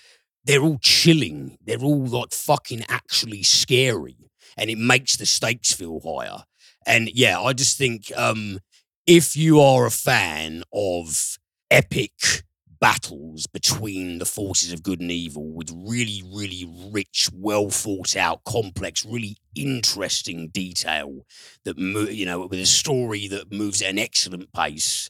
[0.45, 1.57] they're all chilling.
[1.65, 4.17] They're all like fucking actually scary.
[4.57, 6.43] And it makes the stakes feel higher.
[6.85, 8.59] And yeah, I just think um,
[9.07, 11.37] if you are a fan of
[11.71, 12.43] epic
[12.79, 18.43] battles between the forces of good and evil with really, really rich, well thought out,
[18.43, 21.25] complex, really interesting detail
[21.63, 25.09] that, mo- you know, with a story that moves at an excellent pace.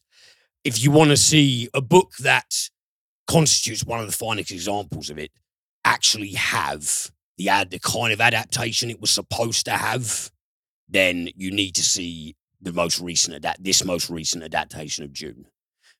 [0.63, 2.69] If you want to see a book that
[3.27, 5.31] constitutes one of the finest examples of it,
[5.85, 10.31] actually have the ad, the kind of adaptation it was supposed to have,
[10.87, 15.45] then you need to see the most recent adapt this most recent adaptation of Dune.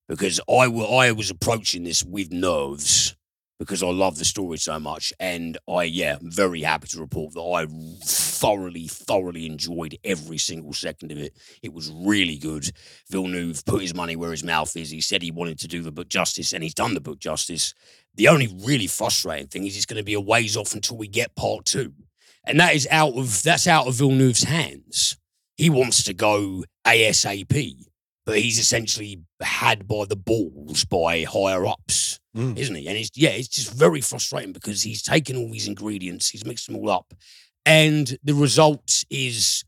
[0.07, 3.15] Because I wa- I was approaching this with nerves
[3.59, 7.33] because I love the story so much, and I yeah, I'm very happy to report
[7.33, 7.65] that I
[8.03, 11.37] thoroughly thoroughly enjoyed every single second of it.
[11.61, 12.71] It was really good.
[13.09, 14.89] Villeneuve put his money where his mouth is.
[14.89, 17.73] He said he wanted to do the book justice, and he's done the book justice.
[18.15, 21.07] The only really frustrating thing is it's going to be a ways off until we
[21.07, 21.93] get part two,
[22.45, 25.17] and that is out of that's out of Villeneuve's hands.
[25.55, 27.85] He wants to go ASAP,
[28.25, 32.57] but he's essentially had by the balls by higher ups, Mm.
[32.57, 32.87] isn't he?
[32.87, 36.67] And it's yeah, it's just very frustrating because he's taken all these ingredients, he's mixed
[36.67, 37.13] them all up,
[37.65, 39.63] and the result is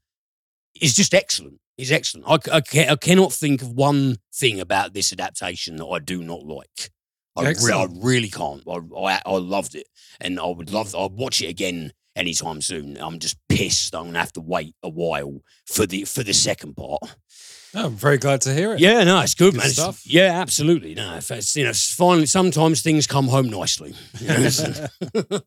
[0.82, 1.60] is just excellent.
[1.78, 2.26] Is excellent.
[2.28, 6.44] I, I, I cannot think of one thing about this adaptation that I do not
[6.46, 6.90] like.
[7.36, 8.64] I, re- I really can't.
[8.68, 9.88] I, I I loved it,
[10.22, 10.96] and I would love.
[10.96, 12.98] I'd watch it again anytime soon.
[12.98, 13.94] I'm just pissed.
[13.94, 17.02] I'm gonna have to wait a while for the for the second part.
[17.78, 18.80] Oh, I'm very glad to hear it.
[18.80, 19.70] Yeah, no, it's good, Good man.
[19.70, 20.02] It's- stuff.
[20.06, 20.96] yeah, absolutely.
[20.96, 23.94] No, it's, you know, finally sometimes things come home nicely.
[24.22, 24.28] you
[25.30, 25.40] know,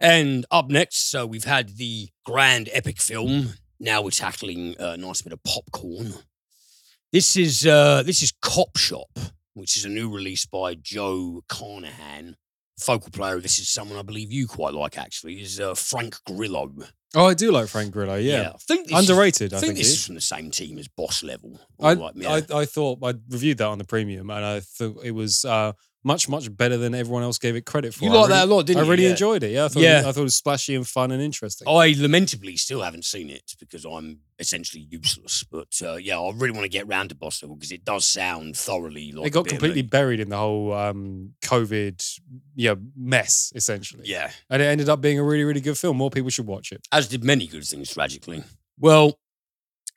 [0.00, 3.54] and up next, so we've had the grand epic film.
[3.78, 6.14] Now we're tackling a nice bit of popcorn.
[7.12, 9.08] This is uh, this is Cop Shop,
[9.54, 12.36] which is a new release by Joe Carnahan.
[12.78, 13.40] Focal player.
[13.40, 14.98] This is someone I believe you quite like.
[14.98, 16.72] Actually, is uh, Frank Grillo.
[17.14, 18.16] Oh, I do like Frank Grillo.
[18.16, 18.50] Yeah.
[18.54, 19.78] I think this is- Underrated, I I think think.
[19.78, 20.06] this is is.
[20.06, 21.58] from the same team as Boss Level.
[21.80, 22.40] I, Like, yeah.
[22.50, 25.72] I, I thought I reviewed that on the premium and I thought it was uh,
[26.06, 28.04] much, much better than everyone else gave it credit for.
[28.04, 28.90] you I like really, that a lot, didn't I you?
[28.90, 29.10] really Yeah.
[29.10, 29.50] enjoyed it.
[29.50, 29.64] Yeah.
[29.64, 29.98] I thought, Yeah.
[30.00, 31.66] It, I thought it was splashy and fun and interesting.
[31.68, 35.44] I lamentably still haven't seen it because I'm essentially useless.
[35.50, 38.04] But uh, yeah, I really want to get round to Boss Level because it does
[38.06, 42.20] sound thoroughly like it got completely buried in the whole um, COVID
[42.54, 44.02] yeah, mess, essentially.
[44.06, 45.96] yeah, And it ended up being a really, really good film.
[45.96, 46.86] More people should watch it.
[46.92, 47.92] as did many good things.
[47.92, 48.44] Tragically,
[48.78, 49.18] well,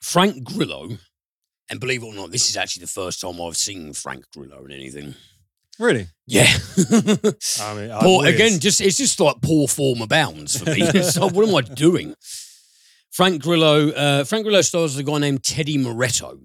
[0.02, 0.88] Frank Grillo,
[1.70, 4.64] and believe it or not, this is actually the first time I've seen Frank Grillo
[4.64, 5.14] in anything.
[5.80, 6.06] Really?
[6.26, 6.46] Yeah.
[7.60, 8.34] I mean, I- poor, weird.
[8.34, 11.02] again, just it's just like poor form abounds for me.
[11.02, 12.14] so what am I doing?
[13.10, 16.38] Frank Grillo, uh, Frank Grillo stars with a guy named Teddy Murretto.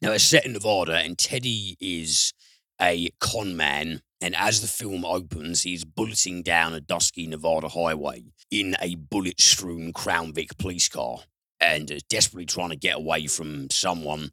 [0.00, 2.32] Now it's set in Nevada, and Teddy is
[2.80, 4.00] a con man.
[4.20, 8.22] And as the film opens, he's bulleting down a dusky Nevada highway
[8.52, 11.18] in a bullet-strewn Crown Vic police car,
[11.60, 14.30] and is desperately trying to get away from someone.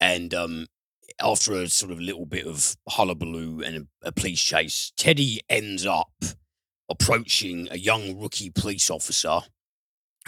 [0.00, 0.66] And um,
[1.20, 5.86] after a sort of little bit of hullabaloo and a, a police chase, Teddy ends
[5.86, 6.12] up
[6.88, 9.40] approaching a young rookie police officer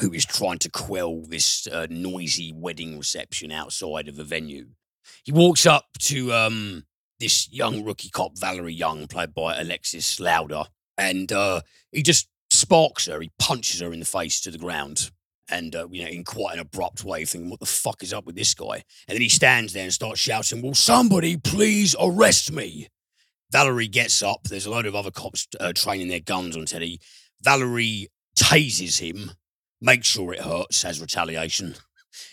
[0.01, 4.67] who is trying to quell this uh, noisy wedding reception outside of a venue.
[5.25, 6.85] He walks up to um,
[7.19, 10.65] this young rookie cop, Valerie Young, played by Alexis Louder,
[10.97, 11.61] and uh,
[11.93, 13.21] he just sparks her.
[13.21, 15.11] He punches her in the face to the ground.
[15.51, 18.25] And, uh, you know, in quite an abrupt way, thinking, what the fuck is up
[18.25, 18.85] with this guy?
[19.09, 22.89] And then he stands there and starts shouting, Will somebody please arrest me?
[23.51, 24.45] Valerie gets up.
[24.45, 27.01] There's a load of other cops uh, training their guns on Teddy.
[27.43, 28.09] Valerie
[28.39, 29.33] tases him,
[29.81, 31.75] makes sure it hurts as retaliation,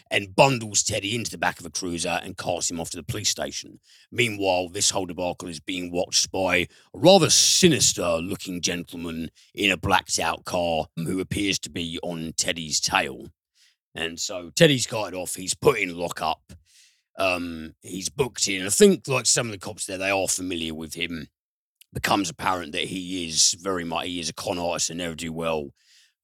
[0.10, 3.04] and bundles Teddy into the back of a cruiser and carts him off to the
[3.04, 3.80] police station.
[4.12, 9.78] Meanwhile, this whole debacle is being watched by a rather sinister looking gentleman in a
[9.78, 13.28] blacked out car who appears to be on Teddy's tail.
[13.96, 15.36] And so Teddy's carted off.
[15.36, 16.54] He's put in lockup.
[17.18, 18.66] Um, he's booked in.
[18.66, 21.28] I think, like some of the cops there, they are familiar with him.
[21.94, 25.34] Becomes apparent that he is very much he is a con artist and never do
[25.34, 25.72] well.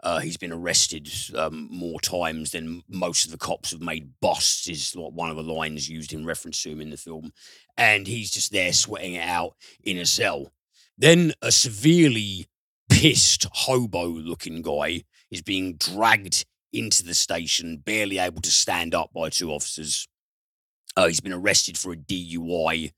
[0.03, 4.67] Uh, he's been arrested um, more times than most of the cops have made busts.
[4.67, 7.31] Is like one of the lines used in reference to him in the film,
[7.77, 10.51] and he's just there sweating it out in a cell.
[10.97, 12.47] Then a severely
[12.89, 19.29] pissed hobo-looking guy is being dragged into the station, barely able to stand up by
[19.29, 20.07] two officers.
[20.97, 22.91] Uh, he's been arrested for a DUI.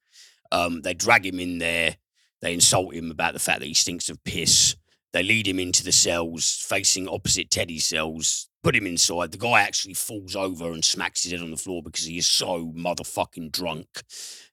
[0.52, 1.98] Um, they drag him in there.
[2.42, 4.76] They insult him about the fact that he stinks of piss.
[5.16, 9.32] They lead him into the cells, facing opposite Teddy's cells, put him inside.
[9.32, 12.28] The guy actually falls over and smacks his head on the floor because he is
[12.28, 13.88] so motherfucking drunk.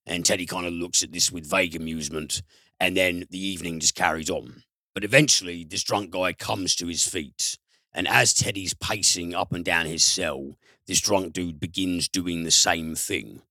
[0.07, 2.45] And Teddy kind of looks at this with vague amusement.
[2.79, 4.63] And then the evening just carries on.
[4.95, 7.59] But eventually, this drunk guy comes to his feet.
[7.93, 12.53] And as Teddy's pacing up and down his cell, this drunk dude begins doing the
[12.53, 13.43] same thing.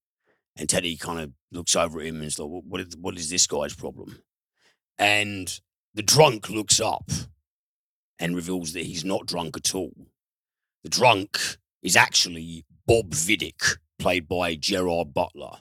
[0.56, 3.30] And Teddy kind of looks over at him and is like, "What- is, what is
[3.30, 4.24] this guy's problem?
[4.98, 5.60] And
[5.94, 7.10] the drunk looks up
[8.20, 9.94] and reveals that he's not drunk at all.
[10.84, 11.40] The drunk
[11.82, 15.60] is actually Bob Viddick, played by Gerard Butler.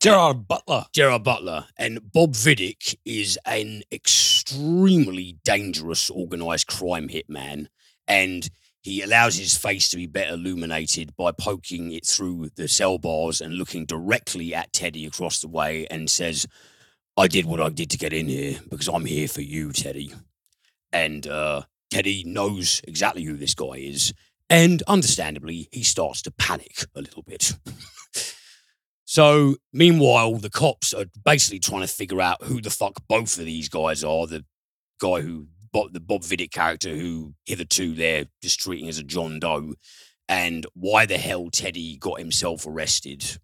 [0.00, 0.84] Gerard Butler.
[0.92, 1.66] Gerard Butler.
[1.76, 7.66] And Bob Viddick is an extremely dangerous organized crime hitman.
[8.06, 8.50] And
[8.82, 13.40] he allows his face to be better illuminated by poking it through the cell bars
[13.40, 16.46] and looking directly at Teddy across the way and says,
[17.16, 20.12] I did what I did to get in here because I'm here for you, Teddy.
[20.92, 24.12] And uh, Teddy knows exactly who this guy is.
[24.48, 27.54] And understandably, he starts to panic a little bit.
[29.04, 33.44] so, meanwhile, the cops are basically trying to figure out who the fuck both of
[33.44, 34.26] these guys are.
[34.26, 34.44] The
[35.00, 39.38] guy who, Bob, the Bob Viddick character, who hitherto they're just treating as a John
[39.38, 39.74] Doe,
[40.28, 43.38] and why the hell Teddy got himself arrested,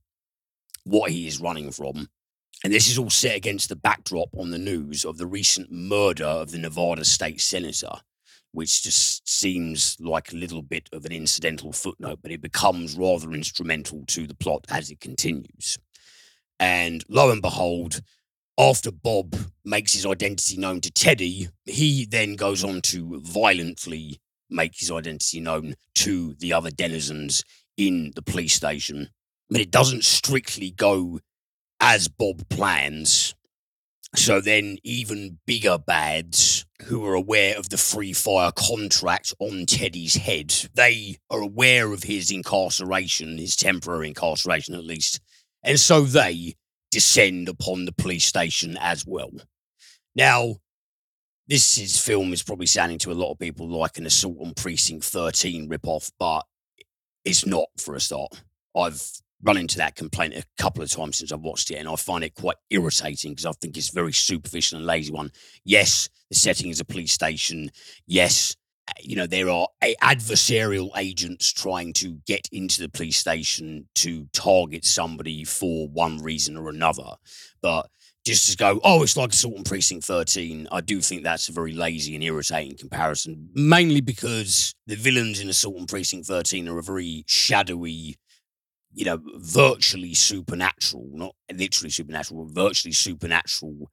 [0.85, 2.09] what he is running from.
[2.65, 6.25] And this is all set against the backdrop on the news of the recent murder
[6.25, 7.93] of the Nevada state senator,
[8.53, 13.33] which just seems like a little bit of an incidental footnote, but it becomes rather
[13.33, 15.79] instrumental to the plot as it continues.
[16.59, 18.01] And lo and behold,
[18.59, 24.79] after Bob makes his identity known to Teddy, he then goes on to violently make
[24.79, 27.45] his identity known to the other denizens
[27.77, 29.11] in the police station.
[29.51, 31.21] But it doesn't strictly go
[31.89, 33.37] as Bob plans.
[34.17, 40.17] So then, even bigger bads who are aware of the free fire contract on Teddy's
[40.17, 45.21] head, they are aware of his incarceration, his temporary incarceration at least,
[45.63, 46.55] and so they
[46.91, 49.31] descend upon the police station as well.
[50.17, 50.57] Now,
[51.47, 54.55] this is film is probably sounding to a lot of people like an assault on
[54.55, 56.43] precinct 13 ripoff, but
[57.25, 58.43] it's not for a start.
[58.77, 59.01] I've
[59.43, 62.25] run into that complaint a couple of times since I've watched it, and I find
[62.25, 65.31] it quite irritating because I think it's very superficial and lazy one.
[65.65, 67.71] Yes, the setting is a police station.
[68.07, 68.57] Yes,
[69.01, 69.67] you know there are
[70.03, 76.57] adversarial agents trying to get into the police station to target somebody for one reason
[76.57, 77.17] or another,
[77.61, 77.89] but
[78.25, 80.67] just to go, oh, it's like assault on precinct 13.
[80.73, 85.49] I do think that's a very lazy and irritating comparison, mainly because the villains in
[85.49, 88.17] assault on precinct 13 are a very shadowy,
[88.97, 93.91] you know, virtually supernatural, not literally supernatural, virtually supernatural,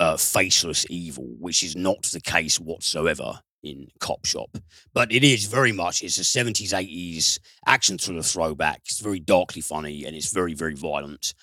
[0.00, 4.48] uh, faceless evil, which is not the case whatsoever in Cop Shop.
[4.94, 8.80] But it is very much, it's a 70s, 80s action thriller throwback.
[8.86, 11.34] It's very darkly funny and it's very, very violent.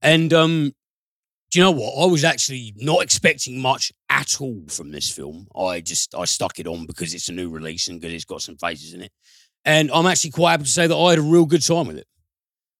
[0.00, 0.72] And um,
[1.50, 2.02] do you know what?
[2.02, 5.48] I was actually not expecting much at all from this film.
[5.54, 8.40] I just I stuck it on because it's a new release and because it's got
[8.40, 9.12] some faces in it.
[9.66, 11.98] And I'm actually quite happy to say that I had a real good time with
[11.98, 12.06] it.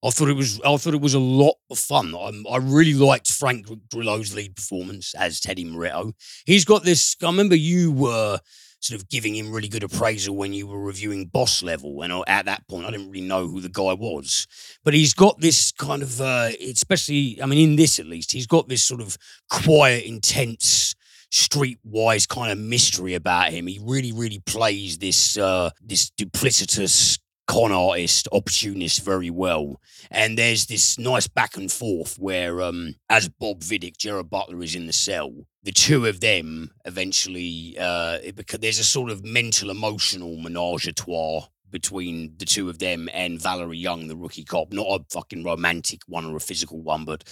[0.05, 2.15] I thought it was I thought it was a lot of fun.
[2.15, 6.13] I, I really liked Frank Grillo's lead performance as Teddy Murretto.
[6.47, 7.17] He's got this.
[7.23, 8.39] I remember you were
[8.81, 12.45] sort of giving him really good appraisal when you were reviewing Boss Level, and at
[12.45, 14.47] that point I didn't really know who the guy was.
[14.85, 18.47] But he's got this kind of, uh, especially I mean in this at least, he's
[18.47, 19.17] got this sort of
[19.51, 20.95] quiet, intense
[21.33, 23.67] streetwise kind of mystery about him.
[23.67, 27.19] He really, really plays this uh, this duplicitous
[27.49, 29.81] con artist, opportunist very well.
[30.11, 34.75] And there's this nice back and forth where, um, as Bob Viddick, Gerard Butler is
[34.75, 35.33] in the cell,
[35.65, 40.87] the two of them eventually, uh, it beca- there's a sort of mental, emotional menage
[40.87, 44.73] a trois between the two of them and Valerie Young, the rookie cop.
[44.73, 47.25] Not a fucking romantic one or a physical one, but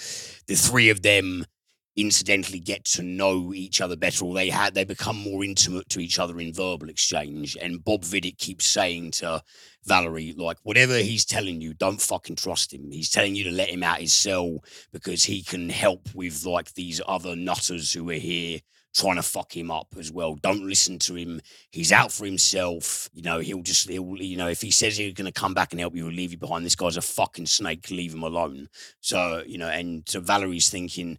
[0.47, 1.45] the three of them
[1.97, 5.99] incidentally get to know each other better or they had they become more intimate to
[5.99, 7.57] each other in verbal exchange.
[7.59, 9.41] And bob viddick keeps saying to
[9.83, 12.91] valerie like whatever he's telling you don't fucking trust him.
[12.91, 14.59] He's telling you to let him out his cell
[14.93, 18.59] because he can help with like these other nutters who are here
[18.93, 20.35] trying to fuck him up as well.
[20.35, 21.39] Don't listen to him.
[21.71, 23.09] He's out for himself.
[23.13, 25.71] You know he'll just he'll you know if he says he's going to come back
[25.71, 26.63] and help you he'll leave you behind.
[26.63, 27.89] This guy's a fucking snake.
[27.89, 28.69] Leave him alone.
[28.99, 31.17] So you know and so valerie's thinking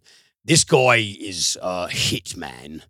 [0.49, 2.81] this guy is a hitman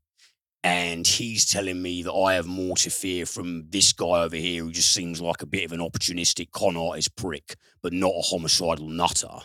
[0.64, 4.64] and he's telling me that I have more to fear from this guy over here
[4.64, 8.22] who just seems like a bit of an opportunistic con artist prick, but not a
[8.22, 9.40] homicidal nutter.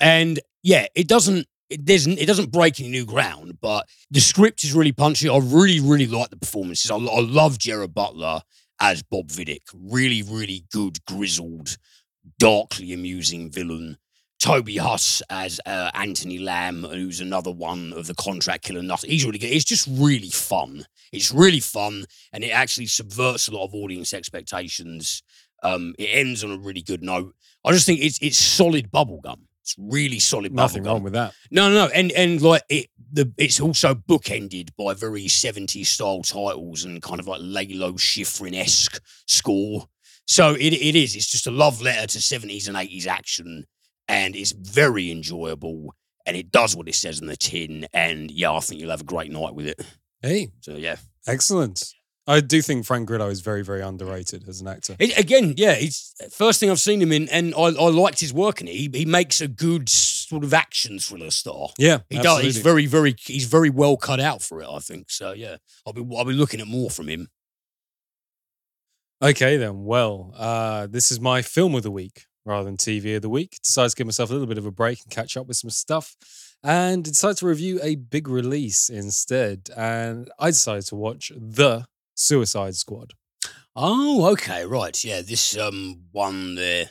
[0.00, 4.64] And yeah, it doesn't it doesn't it doesn't break any new ground, but the script
[4.64, 5.28] is really punchy.
[5.28, 6.90] I really, really like the performances.
[6.90, 8.40] I, I love Gerard Butler
[8.80, 9.62] as Bob Viddick.
[9.72, 11.76] Really, really good, grizzled,
[12.40, 13.98] darkly amusing villain.
[14.38, 19.02] Toby Huss as uh, Anthony Lamb, who's another one of the contract killer nuts.
[19.02, 19.50] He's really good.
[19.50, 20.86] It's just really fun.
[21.12, 25.22] It's really fun, and it actually subverts a lot of audience expectations.
[25.62, 27.34] Um, it ends on a really good note.
[27.64, 29.38] I just think it's it's solid bubblegum.
[29.62, 30.52] It's really solid.
[30.52, 30.86] Nothing bubblegum.
[30.86, 31.32] wrong with that.
[31.50, 36.22] No, no, no, and and like it, the it's also bookended by very 70s style
[36.22, 39.88] titles and kind of like Lalo Schifrin esque score.
[40.26, 41.16] So it it is.
[41.16, 43.64] It's just a love letter to 70s and 80s action,
[44.08, 45.94] and it's very enjoyable.
[46.24, 47.86] And it does what it says in the tin.
[47.94, 49.80] And yeah, I think you'll have a great night with it.
[50.22, 50.96] Hey, So yeah,
[51.26, 51.84] excellent.
[52.28, 54.96] I do think Frank Grillo is very, very underrated as an actor.
[54.98, 58.34] It- again, yeah, it's first thing I've seen him in, and I, I liked his
[58.34, 58.58] work.
[58.60, 61.68] And he he makes a good sort of action thriller star.
[61.78, 62.42] Yeah, He does.
[62.42, 64.68] He's very, very, he's very well cut out for it.
[64.68, 65.30] I think so.
[65.32, 67.28] Yeah, I'll be, I'll be looking at more from him.
[69.22, 69.84] Okay, then.
[69.84, 73.58] Well, uh, this is my film of the week rather than TV of the week.
[73.62, 75.70] Decided to give myself a little bit of a break and catch up with some
[75.70, 76.16] stuff,
[76.62, 79.68] and decided to review a big release instead.
[79.76, 83.12] And I decided to watch The Suicide Squad.
[83.74, 85.04] Oh, okay, right.
[85.04, 86.90] Yeah, this um one there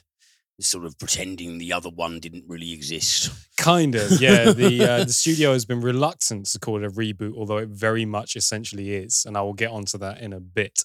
[0.59, 3.31] is sort of pretending the other one didn't really exist.
[3.57, 4.51] Kind of, yeah.
[4.53, 8.05] The uh, the studio has been reluctant to call it a reboot, although it very
[8.05, 10.83] much essentially is, and I will get onto that in a bit.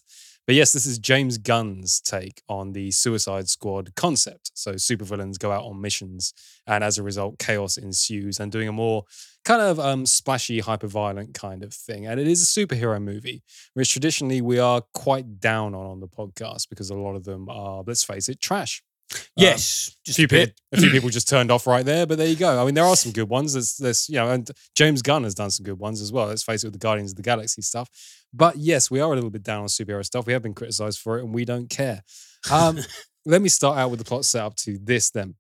[0.51, 4.51] But yes, this is James Gunn's take on the Suicide Squad concept.
[4.55, 6.35] So supervillains go out on missions,
[6.67, 9.05] and as a result, chaos ensues, and doing a more
[9.45, 12.05] kind of um, splashy, hyper-violent kind of thing.
[12.05, 13.45] And it is a superhero movie,
[13.75, 17.49] which traditionally we are quite down on on the podcast because a lot of them
[17.49, 18.83] are, let's face it, trash.
[19.13, 22.19] Um, Yes, a few a people, a few people just turned off right there, but
[22.19, 22.61] there you go.
[22.61, 23.53] I mean, there are some good ones.
[23.53, 26.27] There's, there's, you know, and James Gunn has done some good ones as well.
[26.27, 27.89] Let's face it, with the Guardians of the Galaxy stuff.
[28.33, 30.27] But yes, we are a little bit down on superhero stuff.
[30.27, 32.03] We have been criticized for it, and we don't care.
[32.51, 32.79] Um,
[33.27, 35.35] let me start out with the plot setup to this then.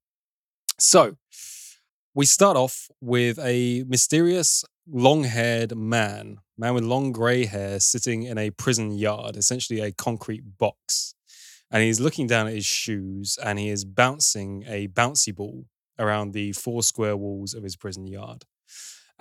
[0.79, 1.17] So
[2.15, 8.39] we start off with a mysterious, long-haired man, man with long grey hair, sitting in
[8.39, 11.15] a prison yard, essentially a concrete box
[11.71, 15.67] and he's looking down at his shoes and he is bouncing a bouncy ball
[15.99, 18.45] around the four square walls of his prison yard.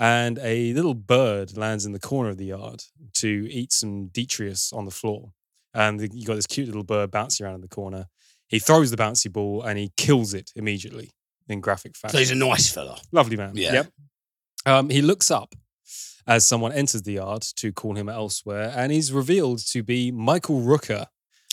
[0.01, 2.85] And a little bird lands in the corner of the yard
[3.15, 5.33] to eat some detritus on the floor.
[5.73, 8.07] And you got this cute little bird bouncing around in the corner.
[8.47, 11.11] He throws the bouncy ball and he kills it immediately
[11.49, 12.13] in graphic fashion.
[12.13, 12.97] So he's a nice fella.
[13.11, 13.51] Lovely man.
[13.55, 13.73] Yeah.
[13.73, 13.87] Yep.
[14.65, 15.53] Um, he looks up
[16.25, 20.61] as someone enters the yard to call him elsewhere, and he's revealed to be Michael
[20.61, 21.07] Rooker,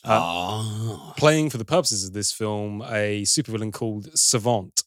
[0.05, 4.83] Uh, ah, playing for the purposes of this film a supervillain called Savant.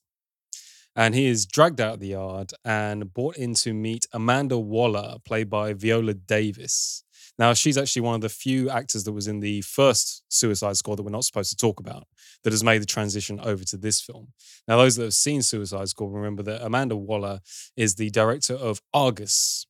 [0.95, 5.15] And he is dragged out of the yard and brought in to meet Amanda Waller,
[5.23, 7.03] played by Viola Davis.
[7.37, 10.97] Now, she's actually one of the few actors that was in the first Suicide Squad
[10.97, 12.05] that we're not supposed to talk about
[12.43, 14.29] that has made the transition over to this film.
[14.67, 17.39] Now, those that have seen Suicide Squad remember that Amanda Waller
[17.77, 19.67] is the director of Argus,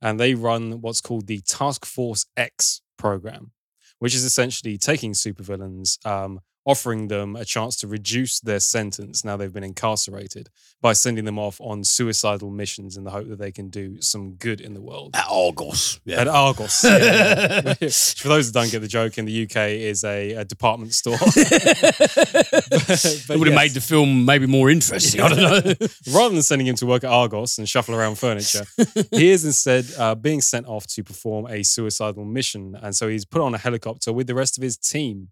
[0.00, 3.52] and they run what's called the Task Force X program
[4.00, 6.40] which is essentially taking supervillains, um,
[6.70, 10.48] offering them a chance to reduce their sentence now they've been incarcerated
[10.80, 14.32] by sending them off on suicidal missions in the hope that they can do some
[14.32, 15.14] good in the world.
[15.14, 16.00] at Argos.
[16.04, 16.22] Yeah.
[16.22, 16.82] At Argos.
[16.84, 17.74] yeah, yeah.
[17.90, 21.16] For those that don't get the joke, in the UK is a, a department store.
[21.30, 25.20] it would have made the film maybe more interesting.
[25.20, 25.74] I don't know.
[26.12, 28.64] Rather than sending him to work at Argos and shuffle around furniture,
[29.10, 32.76] he is instead uh, being sent off to perform a suicidal mission.
[32.80, 35.28] And so he's put on a helicopter with the rest of his team.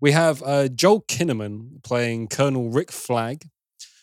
[0.00, 3.48] We have uh, Joel Kinnaman playing Colonel Rick Flagg.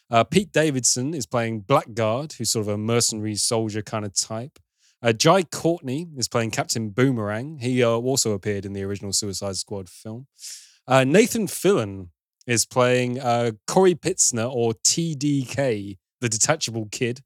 [0.09, 4.59] Uh, Pete Davidson is playing Blackguard, who's sort of a mercenary soldier kind of type.
[5.01, 7.59] Uh, Jai Courtney is playing Captain Boomerang.
[7.59, 10.27] He uh, also appeared in the original Suicide Squad film.
[10.87, 12.09] Uh, Nathan Fillion
[12.45, 17.21] is playing uh, Corey Pitzner or TDK, the detachable kid.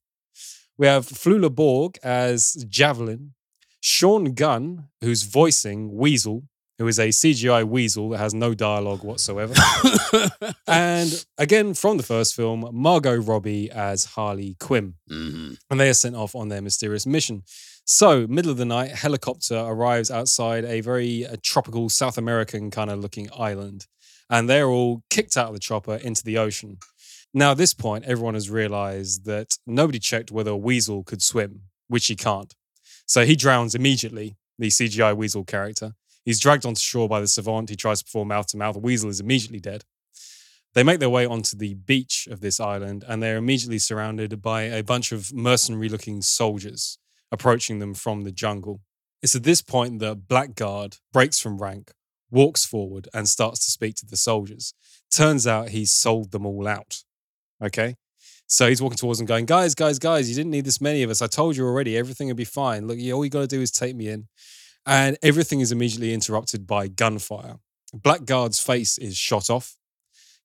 [0.78, 3.34] We have Flula Borg as Javelin,
[3.82, 6.43] Sean Gunn, who's voicing Weasel,
[6.78, 9.53] who is a CGI weasel that has no dialogue whatsoever.
[10.67, 15.57] and again, from the first film, Margot Robbie as Harley Quinn Mhm.
[15.69, 17.43] and they are sent off on their mysterious mission.
[17.86, 22.89] So, middle of the night, helicopter arrives outside a very uh, tropical South American kind
[22.89, 23.86] of looking island,
[24.30, 26.78] and they're all kicked out of the chopper into the ocean.
[27.34, 31.61] Now, at this point, everyone has realized that nobody checked whether a weasel could swim,
[31.88, 32.55] which he can't.
[33.05, 35.93] So he drowns immediately, the CGI weasel character.
[36.26, 37.69] He's dragged onto shore by the savant.
[37.69, 38.76] He tries to perform mouth to mouth.
[38.76, 39.86] Weasel is immediately dead.
[40.73, 44.63] They make their way onto the beach of this island and they're immediately surrounded by
[44.63, 46.97] a bunch of mercenary looking soldiers
[47.32, 48.82] approaching them from the jungle.
[49.21, 51.91] It's at this point that Blackguard breaks from rank,
[52.30, 54.73] walks forward, and starts to speak to the soldiers.
[55.09, 57.03] Turns out he's sold them all out.
[57.63, 57.95] Okay?
[58.47, 61.09] So he's walking towards them, going, Guys, guys, guys, you didn't need this many of
[61.09, 61.21] us.
[61.21, 62.86] I told you already, everything will be fine.
[62.86, 64.28] Look, all you got to do is take me in.
[64.86, 67.58] And everything is immediately interrupted by gunfire.
[67.94, 69.78] Blackguard's face is shot off.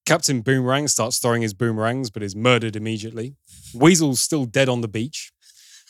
[0.07, 3.35] Captain Boomerang starts throwing his boomerangs, but is murdered immediately.
[3.75, 5.33] Weasel's still dead on the beach.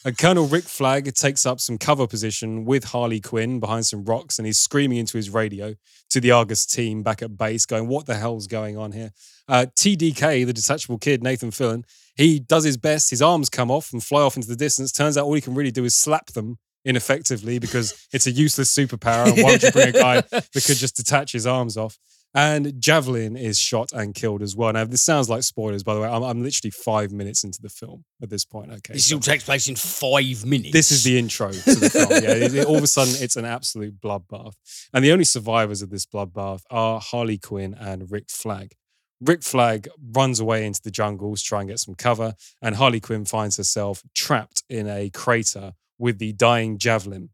[0.05, 4.39] And Colonel Rick Flag takes up some cover position with Harley Quinn behind some rocks,
[4.39, 5.75] and he's screaming into his radio
[6.09, 9.13] to the Argus team back at base, going, What the hell's going on here?
[9.47, 11.85] Uh, TDK, the detachable kid, Nathan Fillion,
[12.17, 13.11] he does his best.
[13.11, 14.91] His arms come off and fly off into the distance.
[14.91, 18.74] Turns out all he can really do is slap them ineffectively because it's a useless
[18.74, 19.26] superpower.
[19.33, 21.99] And why would you bring a guy that could just detach his arms off?
[22.33, 24.72] And Javelin is shot and killed as well.
[24.72, 26.07] Now, this sounds like spoilers, by the way.
[26.07, 28.70] I'm, I'm literally five minutes into the film at this point.
[28.70, 28.93] Okay.
[28.93, 30.70] This so all takes place in five minutes.
[30.72, 32.09] this is the intro to the film.
[32.12, 34.53] Yeah, it- it- all of a sudden, it's an absolute bloodbath.
[34.95, 38.74] And the only survivors of this bloodbath are Harley Quinn and Rick Flag.
[39.20, 43.01] Rick Flag runs away into the jungles, to try and get some cover, and Harley
[43.01, 47.29] Quinn finds herself trapped in a crater with the dying Javelin,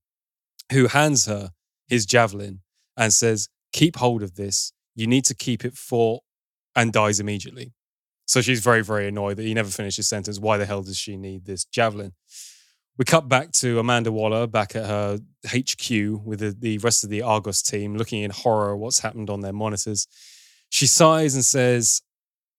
[0.73, 1.53] who hands her
[1.87, 2.61] his javelin
[2.97, 4.73] and says, Keep hold of this.
[4.95, 6.21] You need to keep it for,
[6.75, 7.73] and dies immediately.
[8.27, 10.41] So she's very, very annoyed that he never finished his sentence.
[10.41, 12.12] Why the hell does she need this javelin?
[12.99, 15.91] We cut back to Amanda Waller back at her HQ
[16.25, 19.43] with the, the rest of the Argos team looking in horror at what's happened on
[19.43, 20.09] their monitors.
[20.71, 22.03] She sighs and says,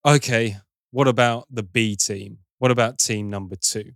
[0.05, 0.57] Okay,
[0.91, 2.39] what about the B team?
[2.59, 3.93] What about team number two?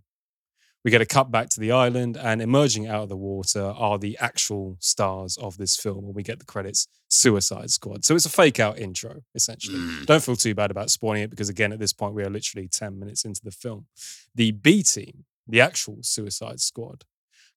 [0.84, 3.98] We get a cut back to the island, and emerging out of the water are
[3.98, 6.04] the actual stars of this film.
[6.06, 8.04] And we get the credits Suicide Squad.
[8.04, 9.78] So it's a fake out intro, essentially.
[9.78, 10.06] Mm.
[10.06, 12.68] Don't feel too bad about spoiling it because, again, at this point, we are literally
[12.68, 13.86] 10 minutes into the film.
[14.34, 17.04] The B team, the actual Suicide Squad,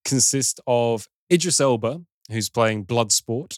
[0.04, 3.58] consist of Idris Elba, who's playing Bloodsport,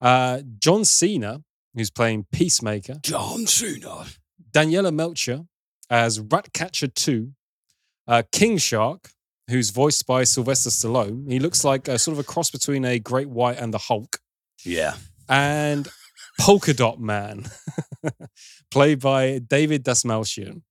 [0.00, 1.42] uh, John Cena,
[1.74, 4.06] who's playing Peacemaker, John Cena.
[4.52, 5.44] Daniela Melchior
[5.90, 7.32] as Ratcatcher 2,
[8.08, 9.10] uh, King Shark,
[9.48, 11.30] who's voiced by Sylvester Stallone.
[11.30, 14.18] He looks like a, sort of a cross between a Great White and the Hulk
[14.64, 14.94] Yeah.
[15.28, 15.88] and
[16.40, 17.44] Polka Dot Man,
[18.70, 20.62] played by David Dastmalchian.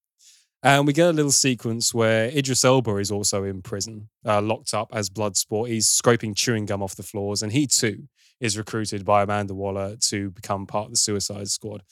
[0.64, 4.74] And we get a little sequence where Idris Elba is also in prison, uh, locked
[4.74, 5.70] up as Bloodsport.
[5.70, 8.08] He's scraping chewing gum off the floors, and he too
[8.42, 11.84] is recruited by Amanda Waller to become part of the Suicide Squad.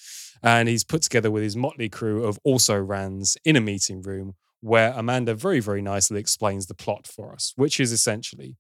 [0.41, 4.33] And he's put together with his motley crew of also rans in a meeting room
[4.63, 8.55] where Amanda very, very nicely explains the plot for us, which is essentially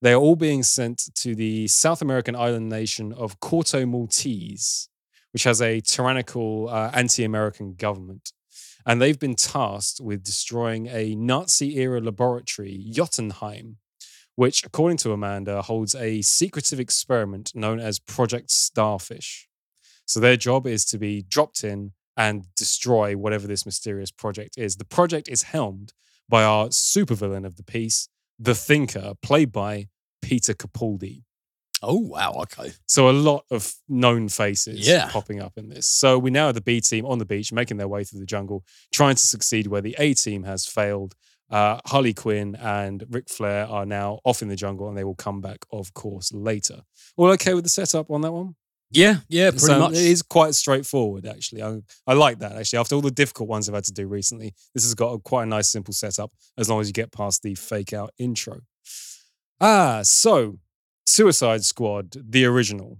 [0.00, 4.88] they are all being sent to the South American island nation of Corto Maltese,
[5.32, 8.32] which has a tyrannical uh, anti American government.
[8.86, 13.76] And they've been tasked with destroying a Nazi era laboratory, Jotunheim,
[14.34, 19.48] which, according to Amanda, holds a secretive experiment known as Project Starfish.
[20.06, 21.92] So their job is to be dropped in
[22.22, 24.76] and destroy whatever this mysterious project is.
[24.76, 25.92] The project is helmed
[26.28, 28.08] by our supervillain of the piece,
[28.38, 29.88] the Thinker, played by
[30.28, 31.22] Peter Capaldi.
[31.82, 32.32] Oh, wow.
[32.44, 32.70] Okay.
[32.86, 35.08] So a lot of known faces Yeah.
[35.10, 35.86] popping up in this.
[35.88, 38.26] So we now have the B team on the beach, making their way through the
[38.36, 41.14] jungle, trying to succeed where the A team has failed.
[41.50, 45.16] Uh, Harley Quinn and Ric Flair are now off in the jungle, and they will
[45.16, 46.78] come back, of course, later.
[47.16, 48.54] All okay with the setup on that one?
[48.92, 49.16] Yeah.
[49.28, 49.50] Yeah.
[49.50, 49.92] Pretty So much.
[49.92, 51.62] It is quite straightforward, actually.
[51.62, 52.78] I, I like that, actually.
[52.78, 55.44] After all the difficult ones I've had to do recently, this has got a, quite
[55.44, 58.60] a nice, simple setup as long as you get past the fake out intro.
[59.60, 60.58] Ah, so
[61.06, 62.98] Suicide Squad, the original,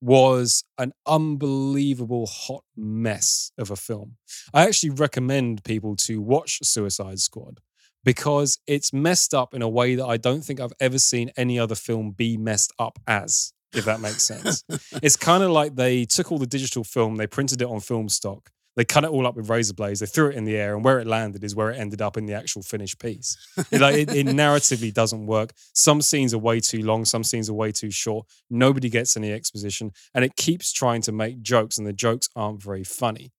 [0.00, 4.16] was an unbelievable hot mess of a film.
[4.52, 7.60] I actually recommend people to watch Suicide Squad
[8.04, 11.58] because it's messed up in a way that I don't think I've ever seen any
[11.58, 14.64] other film be messed up as, if that makes sense.
[15.02, 18.08] it's kind of like they took all the digital film, they printed it on film
[18.08, 20.74] stock, they cut it all up with razor blades, they threw it in the air,
[20.74, 23.36] and where it landed is where it ended up in the actual finished piece.
[23.70, 25.52] Like, it, it narratively doesn't work.
[25.74, 28.26] Some scenes are way too long, some scenes are way too short.
[28.48, 32.62] Nobody gets any exposition, and it keeps trying to make jokes, and the jokes aren't
[32.62, 33.32] very funny.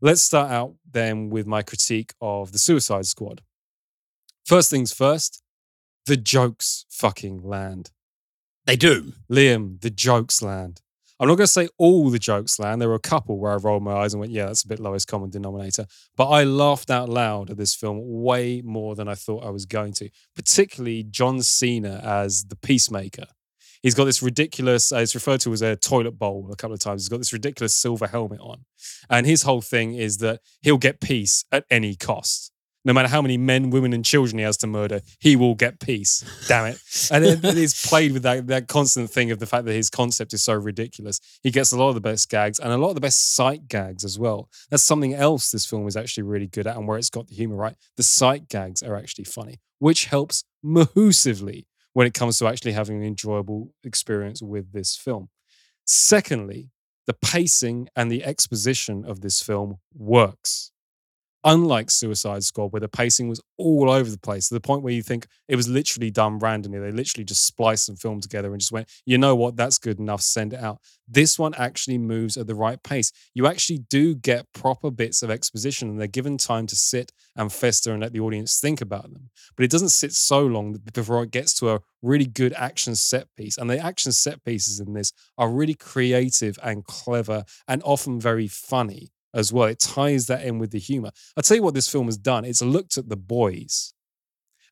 [0.00, 3.42] Let's start out then with my critique of the Suicide Squad.
[4.44, 5.42] First things first,
[6.06, 7.90] the jokes fucking land.
[8.66, 9.12] They do.
[9.30, 10.80] Liam, the jokes land.
[11.20, 12.80] I'm not going to say all the jokes land.
[12.80, 14.80] There were a couple where I rolled my eyes and went, yeah, that's a bit
[14.80, 15.86] lowest common denominator.
[16.16, 19.64] But I laughed out loud at this film way more than I thought I was
[19.64, 23.26] going to, particularly John Cena as the peacemaker.
[23.82, 26.80] He's got this ridiculous, uh, it's referred to as a toilet bowl a couple of
[26.80, 27.02] times.
[27.02, 28.64] He's got this ridiculous silver helmet on.
[29.10, 32.51] And his whole thing is that he'll get peace at any cost.
[32.84, 35.78] No matter how many men, women, and children he has to murder, he will get
[35.78, 36.24] peace.
[36.48, 36.78] Damn it.
[37.12, 39.88] And it, it is played with that, that constant thing of the fact that his
[39.88, 41.20] concept is so ridiculous.
[41.42, 43.68] He gets a lot of the best gags and a lot of the best sight
[43.68, 44.48] gags as well.
[44.68, 47.36] That's something else this film is actually really good at and where it's got the
[47.36, 47.76] humor right.
[47.96, 52.96] The sight gags are actually funny, which helps mahoosively when it comes to actually having
[52.96, 55.28] an enjoyable experience with this film.
[55.84, 56.70] Secondly,
[57.06, 60.71] the pacing and the exposition of this film works.
[61.44, 64.92] Unlike Suicide Squad, where the pacing was all over the place to the point where
[64.92, 66.78] you think it was literally done randomly.
[66.78, 69.98] They literally just spliced and filmed together and just went, you know what, that's good
[69.98, 70.78] enough, send it out.
[71.08, 73.10] This one actually moves at the right pace.
[73.34, 77.52] You actually do get proper bits of exposition and they're given time to sit and
[77.52, 79.30] fester and let the audience think about them.
[79.56, 83.26] But it doesn't sit so long before it gets to a really good action set
[83.36, 83.58] piece.
[83.58, 88.46] And the action set pieces in this are really creative and clever and often very
[88.46, 89.68] funny as well.
[89.68, 91.10] It ties that in with the humor.
[91.36, 92.44] I'll tell you what this film has done.
[92.44, 93.92] It's looked at the boys.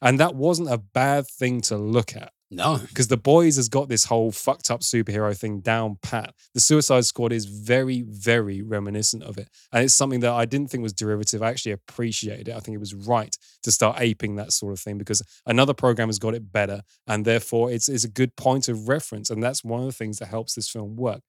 [0.03, 2.79] And that wasn't a bad thing to look at No.
[2.89, 6.35] because the boys has got this whole fucked up superhero thing down pat.
[6.55, 10.71] The Suicide Squad is very, very reminiscent of it, and it's something that I didn't
[10.71, 11.43] think was derivative.
[11.43, 12.57] I actually appreciated it.
[12.57, 16.09] I think it was right to start aping that sort of thing because another program
[16.09, 19.63] has got it better, and therefore it's it's a good point of reference, and that's
[19.63, 21.21] one of the things that helps this film work.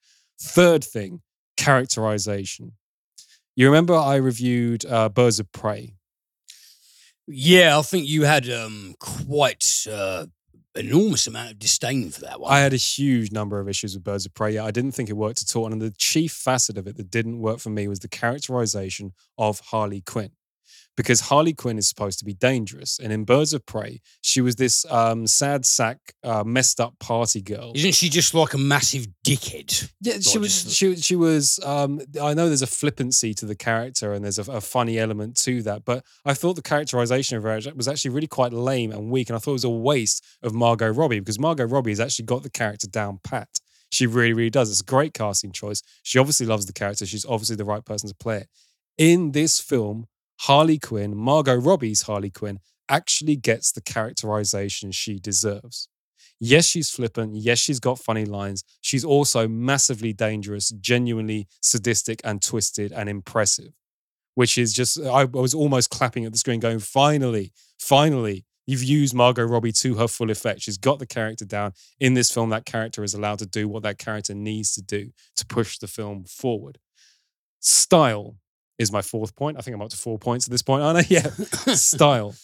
[0.41, 1.23] Third thing,
[1.57, 2.77] characterization.
[3.55, 5.95] You remember I reviewed uh, Birds of Prey.
[7.27, 10.25] Yeah, I think you had um quite uh,
[10.75, 12.51] enormous amount of disdain for that one.
[12.51, 14.57] I had a huge number of issues with Birds of Prey.
[14.57, 15.71] I didn't think it worked at all.
[15.71, 19.59] And the chief facet of it that didn't work for me was the characterization of
[19.59, 20.31] Harley Quinn.
[20.97, 22.99] Because Harley Quinn is supposed to be dangerous.
[22.99, 27.41] And in Birds of Prey, she was this um, sad sack, uh, messed up party
[27.41, 27.71] girl.
[27.73, 29.89] Isn't she just like a massive dickhead?
[30.01, 30.63] Yeah, she Like was.
[30.63, 31.59] just- She she was.
[31.63, 35.37] Um, I know there's a flippancy to the character, and there's a, a funny element
[35.43, 35.85] to that.
[35.85, 39.35] But I thought the characterization of her was actually really quite lame and weak, and
[39.37, 42.43] I thought it was a waste of Margot Robbie because Margot Robbie has actually got
[42.43, 43.47] the character down pat.
[43.91, 44.69] She really, really does.
[44.69, 45.81] It's a great casting choice.
[46.03, 47.05] She obviously loves the character.
[47.05, 48.47] She's obviously the right person to play it.
[48.97, 50.07] In this film,
[50.45, 55.87] Harley Quinn, Margot Robbie's Harley Quinn, actually gets the characterization she deserves.
[56.39, 57.35] Yes, she's flippant.
[57.35, 58.63] Yes, she's got funny lines.
[58.81, 63.73] She's also massively dangerous, genuinely sadistic and twisted and impressive,
[64.33, 69.13] which is just, I was almost clapping at the screen going, finally, finally, you've used
[69.13, 70.61] Margot Robbie to her full effect.
[70.61, 71.73] She's got the character down.
[71.99, 75.11] In this film, that character is allowed to do what that character needs to do
[75.35, 76.79] to push the film forward.
[77.59, 78.37] Style
[78.81, 79.57] is my fourth point.
[79.57, 81.05] I think I'm up to four points at this point, aren't I?
[81.09, 81.29] Yeah.
[81.75, 82.35] Style.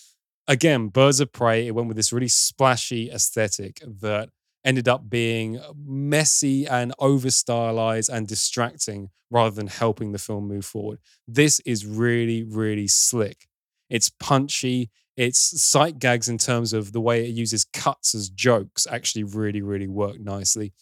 [0.48, 4.30] Again, Birds of Prey, it went with this really splashy aesthetic that
[4.64, 10.66] ended up being messy and over stylized and distracting rather than helping the film move
[10.66, 11.00] forward.
[11.28, 13.48] This is really, really slick.
[13.90, 14.90] It's punchy.
[15.16, 19.62] Its sight gags in terms of the way it uses cuts as jokes actually really,
[19.62, 20.74] really work nicely.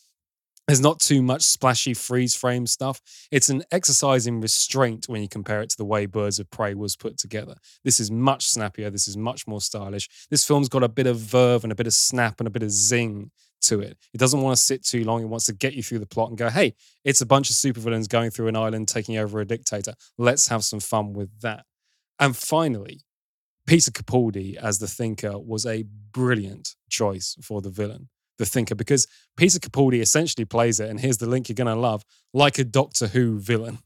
[0.68, 3.00] There's not too much splashy freeze frame stuff.
[3.32, 6.74] It's an exercise in restraint when you compare it to the way Birds of Prey
[6.74, 7.56] was put together.
[7.84, 8.90] This is much snappier.
[8.90, 10.10] This is much more stylish.
[10.32, 12.64] This film's got a bit of verve and a bit of snap and a bit
[12.64, 13.30] of zing
[13.62, 13.98] to it.
[14.14, 15.22] It doesn't want to sit too long.
[15.22, 17.56] It wants to get you through the plot and go, hey, it's a bunch of
[17.56, 19.94] supervillains going through an island taking over a dictator.
[20.18, 21.66] Let's have some fun with that.
[22.20, 23.02] And finally,
[23.68, 29.08] Peter Capaldi as the Thinker was a brilliant choice for the villain, the Thinker, because
[29.38, 32.64] Peter Capaldi essentially plays it, and here's the link you're going to love, like a
[32.64, 33.80] Doctor Who villain.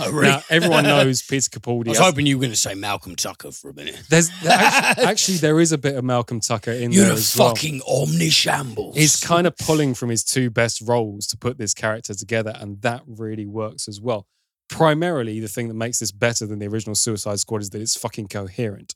[0.00, 0.28] Oh, really?
[0.28, 1.88] Now, everyone knows Peter Capaldi.
[1.88, 4.00] I was hoping you were going to say Malcolm Tucker for a minute.
[4.08, 7.36] There's actually, actually there is a bit of Malcolm Tucker in You're there a as
[7.36, 7.48] well.
[7.48, 8.94] fucking omnishambles.
[8.96, 12.80] He's kind of pulling from his two best roles to put this character together, and
[12.82, 14.26] that really works as well.
[14.68, 17.96] Primarily, the thing that makes this better than the original Suicide Squad is that it's
[17.96, 18.94] fucking coherent.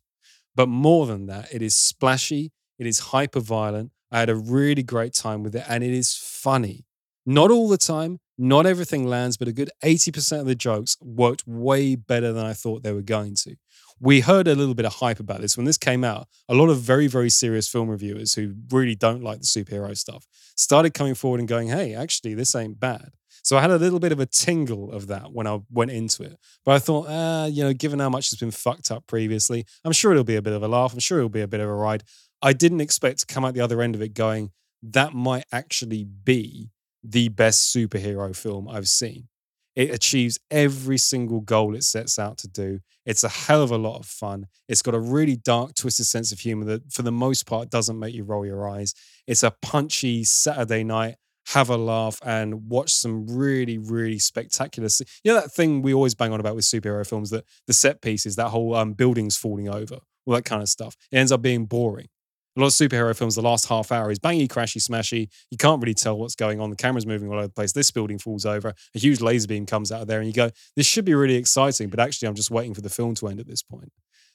[0.54, 3.90] But more than that, it is splashy, it is hyper violent.
[4.12, 6.84] I had a really great time with it, and it is funny.
[7.24, 11.46] Not all the time, not everything lands, but a good 80% of the jokes worked
[11.46, 13.56] way better than I thought they were going to.
[14.00, 16.26] We heard a little bit of hype about this when this came out.
[16.48, 20.26] A lot of very, very serious film reviewers who really don't like the superhero stuff
[20.56, 23.12] started coming forward and going, hey, actually, this ain't bad.
[23.44, 26.22] So I had a little bit of a tingle of that when I went into
[26.22, 26.36] it.
[26.64, 29.92] But I thought, ah, you know, given how much has been fucked up previously, I'm
[29.92, 30.92] sure it'll be a bit of a laugh.
[30.92, 32.04] I'm sure it'll be a bit of a ride.
[32.42, 34.50] I didn't expect to come out the other end of it going,
[34.82, 36.70] that might actually be
[37.04, 39.28] the best superhero film I've seen.
[39.74, 42.80] It achieves every single goal it sets out to do.
[43.06, 44.46] It's a hell of a lot of fun.
[44.68, 47.98] It's got a really dark, twisted sense of humor that, for the most part, doesn't
[47.98, 48.92] make you roll your eyes.
[49.26, 51.14] It's a punchy Saturday night,
[51.48, 54.88] have a laugh, and watch some really, really spectacular.
[55.24, 58.02] You know that thing we always bang on about with superhero films that the set
[58.02, 60.96] pieces, that whole um, buildings falling over, all that kind of stuff.
[61.10, 62.08] It ends up being boring.
[62.54, 65.28] A lot of superhero films, the last half hour is bangy, crashy, smashy.
[65.50, 66.68] You can't really tell what's going on.
[66.68, 67.72] The camera's moving all over the place.
[67.72, 68.74] This building falls over.
[68.94, 71.36] A huge laser beam comes out of there, and you go, This should be really
[71.36, 71.88] exciting.
[71.88, 73.90] But actually, I'm just waiting for the film to end at this point.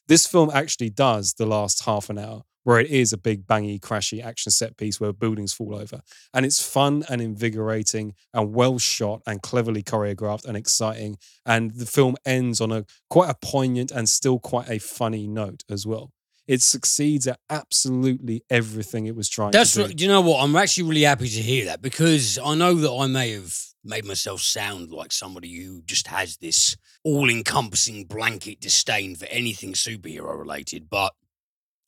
[0.08, 3.80] This film actually does the last half an hour where it is a big bangy,
[3.80, 6.02] crashy action set piece where buildings fall over.
[6.34, 11.18] And it's fun and invigorating and well shot and cleverly choreographed and exciting.
[11.46, 15.64] And the film ends on a quite a poignant and still quite a funny note
[15.70, 16.12] as well.
[16.48, 19.86] It succeeds at absolutely everything it was trying That's to do.
[19.88, 20.02] right.
[20.02, 20.42] You know what?
[20.42, 24.06] I'm actually really happy to hear that because I know that I may have made
[24.06, 30.38] myself sound like somebody who just has this all encompassing blanket disdain for anything superhero
[30.38, 30.90] related.
[30.90, 31.14] But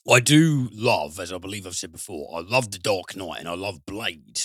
[0.09, 3.47] I do love, as I believe I've said before, I love The Dark Knight and
[3.49, 4.41] I love Blade.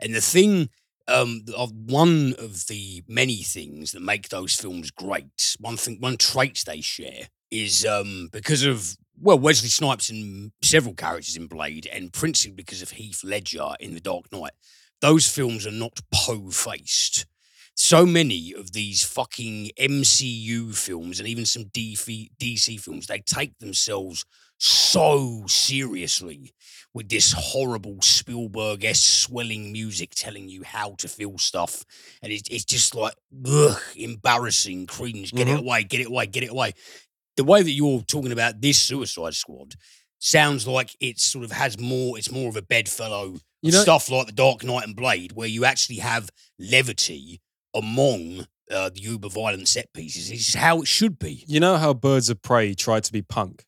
[0.00, 0.70] And the thing,
[1.08, 6.16] um, of one of the many things that make those films great, one thing, one
[6.16, 11.88] trait they share is um, because of well Wesley Snipes and several characters in Blade,
[11.92, 14.52] and principally because of Heath Ledger in The Dark Knight.
[15.00, 17.26] Those films are not po faced.
[17.74, 23.58] So many of these fucking MCU films and even some DC, DC films, they take
[23.58, 24.24] themselves
[24.58, 26.52] so seriously
[26.94, 31.84] with this horrible Spielberg esque swelling music telling you how to feel stuff.
[32.22, 33.14] And it's, it's just like,
[33.46, 35.32] ugh, embarrassing, cringe.
[35.32, 35.60] Get it Mhm.
[35.60, 36.74] away, get it away, get it away.
[37.36, 39.74] The way that you're talking about this Suicide Squad
[40.18, 44.10] sounds like it sort of has more, it's more of a bedfellow You know- stuff
[44.10, 47.40] like The Dark Knight and Blade, where you actually have levity
[47.74, 50.30] among uh, the uber violent set pieces.
[50.30, 51.44] It's how it should be.
[51.46, 53.64] You know how Birds of Prey tried to be punk?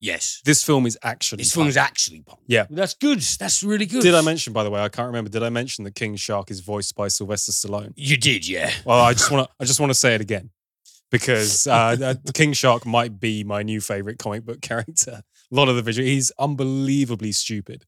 [0.00, 0.40] Yes.
[0.44, 1.54] This film is actually This punk.
[1.56, 2.40] film is actually punk.
[2.46, 2.66] Yeah.
[2.70, 3.20] That's good.
[3.20, 4.00] That's really good.
[4.02, 6.50] Did I mention, by the way, I can't remember, did I mention that King Shark
[6.52, 7.92] is voiced by Sylvester Stallone?
[7.96, 8.70] You did, yeah.
[8.84, 10.50] Well, I just want to I just want to say it again
[11.10, 15.22] because uh, uh, King Shark might be my new favorite comic book character.
[15.50, 17.84] A lot of the visual, he's unbelievably stupid.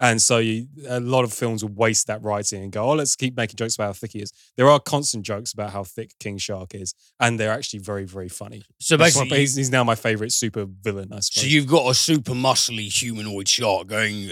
[0.00, 3.14] And so you, a lot of films will waste that writing and go, oh, let's
[3.14, 4.32] keep making jokes about how thick he is.
[4.56, 8.30] There are constant jokes about how thick King Shark is, and they're actually very, very
[8.30, 8.62] funny.
[8.78, 11.42] So That's basically, he's, he's now my favorite super villain, I suppose.
[11.42, 14.14] so you've got a super muscly humanoid shark going.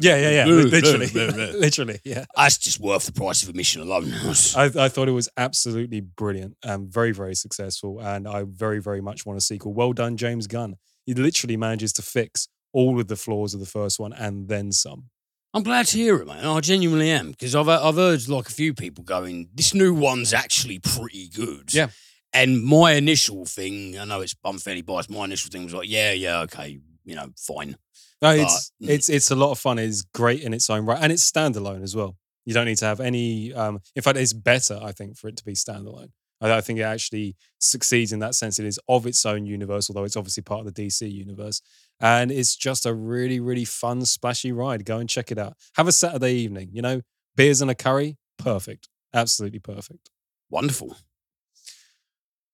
[0.00, 0.44] yeah, yeah, yeah.
[0.46, 1.06] Literally.
[1.58, 2.26] literally, yeah.
[2.36, 4.12] That's just worth the price of admission alone.
[4.54, 8.00] I, I thought it was absolutely brilliant and very, very successful.
[8.00, 9.72] And I very, very much want a sequel.
[9.72, 10.76] Well done, James Gunn.
[11.06, 12.48] He literally manages to fix
[12.78, 15.10] all of the flaws of the first one and then some.
[15.52, 16.44] I'm glad to hear it, man.
[16.44, 20.32] I genuinely am because I've I've heard like a few people going, this new one's
[20.32, 21.74] actually pretty good.
[21.74, 21.88] Yeah.
[22.32, 25.10] And my initial thing, I know it's I'm fairly biased.
[25.10, 27.76] My initial thing was like, yeah, yeah, okay, you know, fine.
[28.22, 28.88] No, it's mm.
[28.88, 29.78] it's it's a lot of fun.
[29.78, 32.16] It's great in its own right, and it's standalone as well.
[32.44, 33.52] You don't need to have any.
[33.52, 36.10] Um, in fact, it's better, I think, for it to be standalone.
[36.40, 38.58] I, I think it actually succeeds in that sense.
[38.58, 41.62] It is of its own universe, although it's obviously part of the DC universe,
[42.00, 44.84] and it's just a really, really fun, splashy ride.
[44.84, 45.54] Go and check it out.
[45.76, 46.70] Have a Saturday evening.
[46.72, 47.02] You know,
[47.36, 50.10] beers and a curry, perfect, absolutely perfect.
[50.50, 50.96] Wonderful.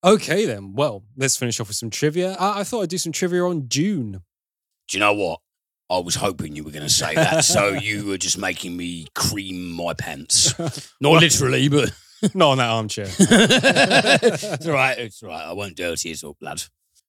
[0.02, 0.74] Okay, then.
[0.74, 2.34] Well, let's finish off with some trivia.
[2.34, 4.22] I, I thought I'd do some trivia on Dune.
[4.88, 5.40] Do you know what?
[5.90, 9.06] I was hoping you were going to say that, so you were just making me
[9.14, 10.58] cream my pants.
[11.00, 11.90] Not literally, but
[12.34, 13.06] Not on that armchair.
[13.08, 14.98] it's all right.
[14.98, 15.44] It's all right.
[15.44, 16.62] I won't dirty it up, lad.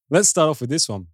[0.09, 1.07] Let's start off with this one.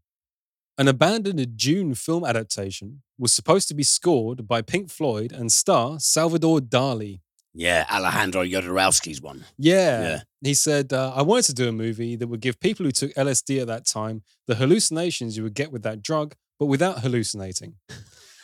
[0.77, 5.99] An abandoned Dune film adaptation was supposed to be scored by Pink Floyd and star
[5.99, 7.19] Salvador Dali.
[7.53, 9.45] Yeah, Alejandro Jodorowsky's one.
[9.57, 10.01] Yeah.
[10.01, 10.19] Yeah.
[10.41, 13.13] He said, uh, I wanted to do a movie that would give people who took
[13.13, 17.75] LSD at that time the hallucinations you would get with that drug, but without hallucinating.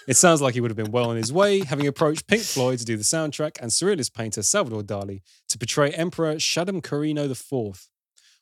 [0.08, 2.80] It sounds like he would have been well on his way, having approached Pink Floyd
[2.80, 7.90] to do the soundtrack and surrealist painter Salvador Dali to portray Emperor Shaddam Corrino IV.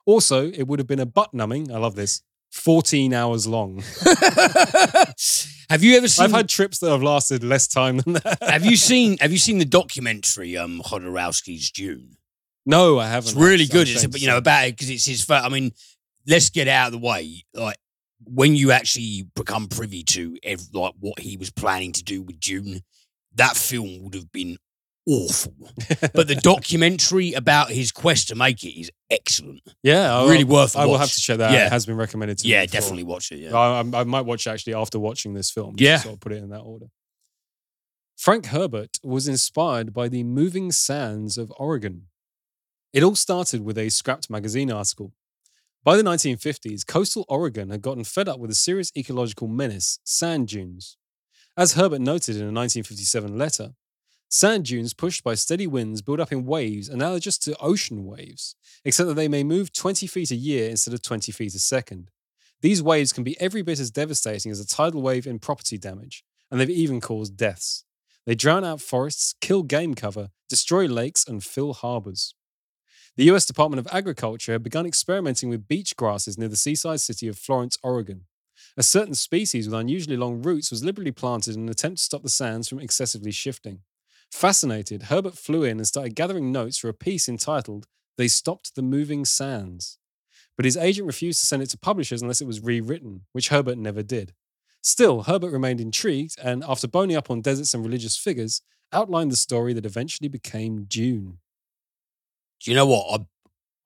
[0.06, 2.22] Also, it would have been a butt numbing, I love this,
[2.52, 3.84] 14 hours long.
[5.70, 6.26] have you ever seen?
[6.26, 8.38] I've had trips that have lasted less time than that.
[8.42, 9.18] have you seen?
[9.20, 12.18] Have you seen the documentary um, Jodorowsky's Dune?
[12.66, 13.32] No, I haven't.
[13.32, 13.88] It's really good.
[13.88, 15.24] It's you know about it because it's his.
[15.24, 15.72] fir- I mean,
[16.28, 17.44] let's get out of the way.
[17.54, 17.78] Like
[18.24, 22.40] when you actually become privy to ev- like what he was planning to do with
[22.40, 22.82] Dune,
[23.36, 24.58] that film would have been
[25.08, 25.54] awful.
[26.14, 29.62] but the documentary about his quest to make it is excellent.
[29.84, 31.52] yeah, I, really worth I will have to check that.
[31.52, 31.54] out.
[31.54, 31.68] Yeah.
[31.68, 32.52] It has been recommended to me.
[32.52, 33.40] Yeah, definitely watch it.
[33.40, 33.56] Yeah.
[33.58, 35.76] I, I- I might watch it actually after watching this film.
[35.78, 35.98] Yeah.
[35.98, 36.88] So I'll put it in that order.
[38.18, 42.04] Frank Herbert was inspired by the moving sands of Oregon.
[42.94, 45.12] It all started with a scrapped magazine article.
[45.84, 50.48] By the 1950s, coastal Oregon had gotten fed up with a serious ecological menace sand
[50.48, 50.98] dunes.
[51.58, 53.72] As Herbert noted in a 1957 letter,
[54.36, 59.08] sand dunes pushed by steady winds build up in waves analogous to ocean waves, except
[59.08, 62.12] that they may move 20 feet a year instead of 20 feet a second.
[62.60, 66.26] These waves can be every bit as devastating as a tidal wave in property damage,
[66.52, 67.86] and they've even caused deaths.
[68.26, 72.36] They drown out forests, kill game cover, destroy lakes, and fill harbors.
[73.16, 77.30] The US Department of Agriculture had begun experimenting with beach grasses near the seaside city
[77.30, 78.26] of Florence, Oregon.
[78.76, 82.22] A certain species with unusually long roots was liberally planted in an attempt to stop
[82.22, 83.80] the sands from excessively shifting.
[84.32, 88.82] Fascinated, Herbert flew in and started gathering notes for a piece entitled They Stopped the
[88.82, 89.98] Moving Sands.
[90.56, 93.78] But his agent refused to send it to publishers unless it was rewritten, which Herbert
[93.78, 94.34] never did.
[94.82, 98.62] Still, Herbert remained intrigued and, after boning up on deserts and religious figures,
[98.94, 101.40] outlined the story that eventually became Dune.
[102.62, 103.22] Do you know what?
[103.22, 103.26] I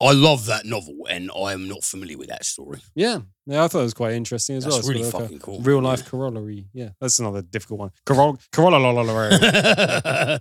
[0.01, 2.79] I love that novel, and I am not familiar with that story.
[2.95, 4.79] Yeah, yeah, I thought it was quite interesting as That's well.
[4.79, 5.59] It's really like fucking cool.
[5.59, 6.67] Real life corollary.
[6.73, 7.91] Yeah, that's another difficult one.
[8.05, 9.31] Corol- corollary.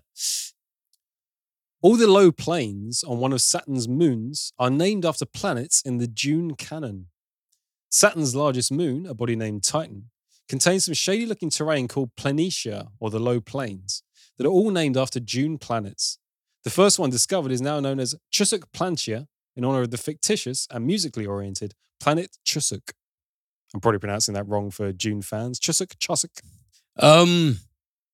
[1.80, 6.09] All the low plains on one of Saturn's moons are named after planets in the
[6.09, 7.06] Dune canon.
[7.88, 10.11] Saturn's largest moon, a body named Titan,
[10.48, 14.02] contains some shady looking terrain called Planitia, or the Low Plains,
[14.36, 16.18] that are all named after Dune planets.
[16.64, 19.26] The first one discovered is now known as Chusuk Planitia,
[19.59, 22.92] in honor of the fictitious and musically oriented planet Chusuk.
[23.74, 25.61] I'm probably pronouncing that wrong for Dune fans.
[25.61, 26.40] Chusuk, Chusuk.
[26.98, 27.59] um,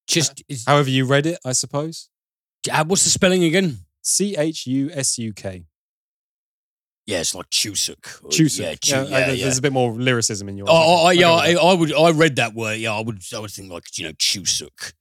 [0.08, 2.08] just is, However you read it, I suppose.
[2.72, 3.78] uh, what's the spelling again?
[4.02, 5.64] C H U S U K.
[7.06, 7.98] Yeah, it's like Chusuk.
[8.30, 8.58] Chusuk.
[8.60, 9.44] Yeah, Yeah, uh, yeah, there's, yeah.
[9.44, 10.66] there's a bit more lyricism in your.
[10.70, 10.72] Oh,
[11.04, 11.70] oh, Okay, yeah, I'll I.
[11.72, 11.92] I would.
[11.92, 12.78] I read that word.
[12.78, 13.20] Yeah, I would.
[13.34, 14.94] I would think like you know Chusuk.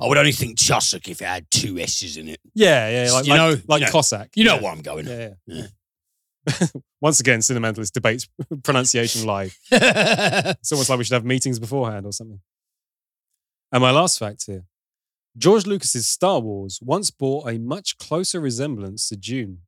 [0.00, 2.38] I would only think Chusuk if it had two s's in it.
[2.54, 4.30] yeah, yeah, like, You like, know- like you know- Cossack.
[4.36, 4.62] You know yeah.
[4.62, 5.06] where I'm going.
[5.08, 5.66] Yeah, yeah.
[7.00, 8.28] Once again, Cinementalist debates
[8.62, 9.56] pronunciation live.
[9.70, 12.40] It's almost like we should have meetings beforehand or something.
[13.70, 14.64] And my last fact here
[15.36, 19.58] George Lucas's Star Wars once bore a much closer resemblance to Dune.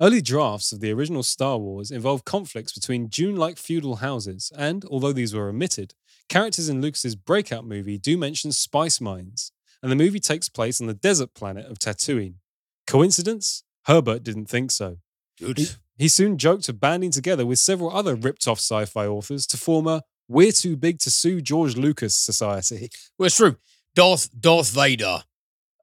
[0.00, 4.84] Early drafts of the original Star Wars involved conflicts between Dune like feudal houses, and
[4.84, 5.94] although these were omitted,
[6.28, 10.86] characters in Lucas's breakout movie do mention spice mines, and the movie takes place on
[10.86, 12.34] the desert planet of Tatooine.
[12.86, 13.64] Coincidence?
[13.86, 14.98] Herbert didn't think so.
[15.38, 15.76] Good.
[15.98, 19.56] He soon joked of banding together with several other ripped off sci fi authors to
[19.56, 22.90] form a We're Too Big to Sue George Lucas Society.
[23.18, 23.56] Well, it's true.
[23.94, 25.22] Darth Darth Vader,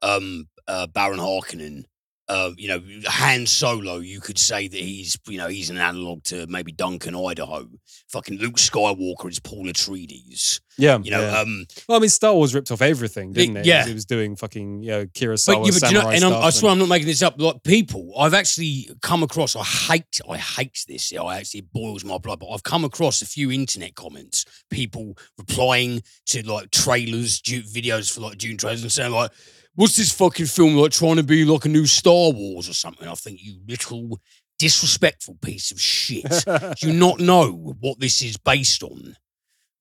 [0.02, 1.84] um, uh, Baron Harkonnen,
[2.28, 3.98] uh, you know, Han Solo.
[3.98, 7.68] You could say that he's, you know, he's an analog to maybe Duncan Idaho.
[8.08, 10.60] Fucking Luke Skywalker is Paul Atreides.
[10.78, 10.98] Yeah.
[11.02, 11.40] You know, yeah.
[11.40, 13.66] um, well, I mean, Star Wars ripped off everything, didn't it?
[13.66, 13.86] yeah.
[13.86, 16.50] It was doing fucking, you know, Kurosawa, but, yeah, but you know, and I'm, I
[16.50, 17.40] swear I'm not making this up.
[17.40, 19.54] Like people, I've actually come across.
[19.54, 21.12] I hate, I hate this.
[21.12, 22.40] I actually it boils my blood.
[22.40, 28.20] But I've come across a few internet comments, people replying to like trailers, videos for
[28.20, 29.30] like Dune trailers, and saying like,
[29.74, 30.92] "What's this fucking film like?
[30.92, 34.20] Trying to be like a new Star Wars or something?" I think you little
[34.58, 36.24] disrespectful piece of shit.
[36.46, 39.16] Do you not know what this is based on?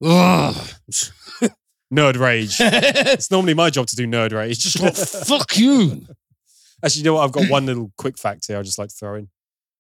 [0.04, 0.70] Ugh.
[1.94, 2.58] nerd rage.
[2.60, 4.52] it's normally my job to do nerd rage.
[4.52, 6.08] It's just like fuck you.
[6.84, 7.24] Actually, you know what?
[7.24, 9.30] I've got one little quick fact here I'd just like to throw in.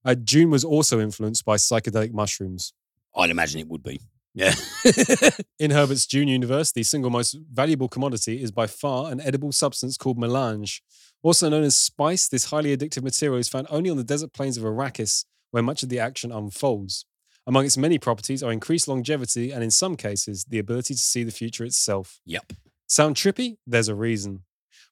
[0.05, 2.73] Uh, Dune was also influenced by psychedelic mushrooms.
[3.15, 3.99] I'd imagine it would be.
[4.33, 4.55] Yeah.
[5.59, 9.95] In Herbert's Dune universe, the single most valuable commodity is by far an edible substance
[9.97, 10.81] called melange.
[11.21, 14.57] Also known as spice, this highly addictive material is found only on the desert plains
[14.57, 17.05] of Arrakis, where much of the action unfolds.
[17.45, 21.23] Among its many properties are increased longevity and, in some cases, the ability to see
[21.23, 22.19] the future itself.
[22.25, 22.53] Yep.
[22.87, 23.57] Sound trippy?
[23.67, 24.43] There's a reason.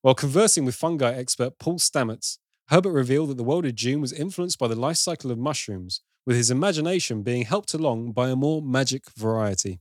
[0.01, 2.37] While conversing with fungi expert Paul Stamets,
[2.67, 6.01] Herbert revealed that the world of Dune was influenced by the life cycle of mushrooms,
[6.25, 9.79] with his imagination being helped along by a more magic variety.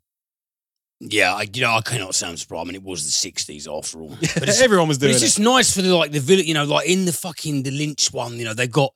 [1.02, 2.62] Yeah, I, you know, I cannot sound surprised.
[2.62, 4.10] I mean, it was the '60s after all.
[4.20, 5.26] But it's, Everyone was doing it's it.
[5.26, 6.44] just nice for the like the village.
[6.46, 8.34] You know, like in the fucking the Lynch one.
[8.34, 8.92] You know, they got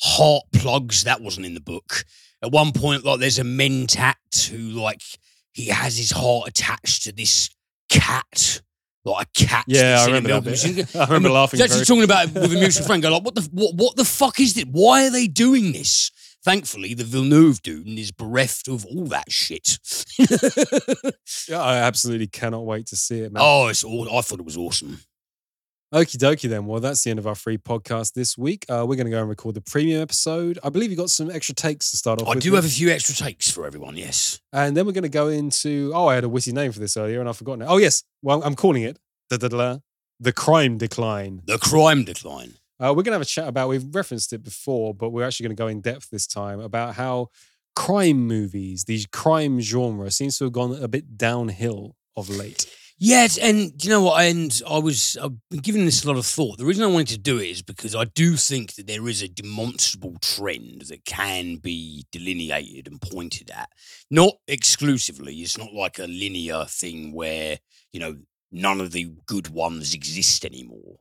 [0.00, 1.02] heart plugs.
[1.04, 2.04] That wasn't in the book.
[2.42, 5.02] At one point, like there's a mentat who like
[5.52, 7.50] he has his heart attached to this
[7.90, 8.60] cat,
[9.04, 9.64] like a cat.
[9.66, 10.50] Yeah, I remember that bit.
[10.50, 10.86] machine.
[10.94, 11.60] I remember laughing.
[11.60, 13.02] Actually talking about it with a mutual friend.
[13.02, 14.64] Go like, what the what, what the fuck is this?
[14.70, 16.12] Why are they doing this?
[16.44, 19.78] Thankfully, the Villeneuve Dune is bereft of all that shit.
[21.48, 23.42] Yeah, I absolutely cannot wait to see it, man.
[23.44, 24.04] oh, it's all.
[24.14, 25.00] I thought it was awesome.
[25.94, 26.66] Okie dokie then.
[26.66, 28.66] Well, that's the end of our free podcast this week.
[28.68, 30.58] Uh, we're going to go and record the premium episode.
[30.62, 32.34] I believe you got some extra takes to start off with.
[32.34, 32.44] I with.
[32.44, 33.96] do have a few extra takes for everyone.
[33.96, 34.40] Yes.
[34.52, 35.90] And then we're going to go into.
[35.94, 37.66] Oh, I had a witty name for this earlier and I've forgotten it.
[37.66, 38.04] Oh, yes.
[38.22, 38.98] Well, I'm calling it
[39.30, 41.42] the crime decline.
[41.46, 42.54] The crime decline.
[42.80, 43.68] Uh, we're going to have a chat about.
[43.68, 46.94] We've referenced it before, but we're actually going to go in depth this time about
[46.94, 47.28] how
[47.74, 52.66] crime movies, the crime genre, seems to have gone a bit downhill of late.
[53.00, 54.24] Yes, and you know what?
[54.24, 56.58] And I was I've been giving this a lot of thought.
[56.58, 59.22] The reason I wanted to do it is because I do think that there is
[59.22, 63.70] a demonstrable trend that can be delineated and pointed at.
[64.10, 65.36] Not exclusively.
[65.36, 67.58] It's not like a linear thing where
[67.92, 68.16] you know
[68.50, 70.98] none of the good ones exist anymore.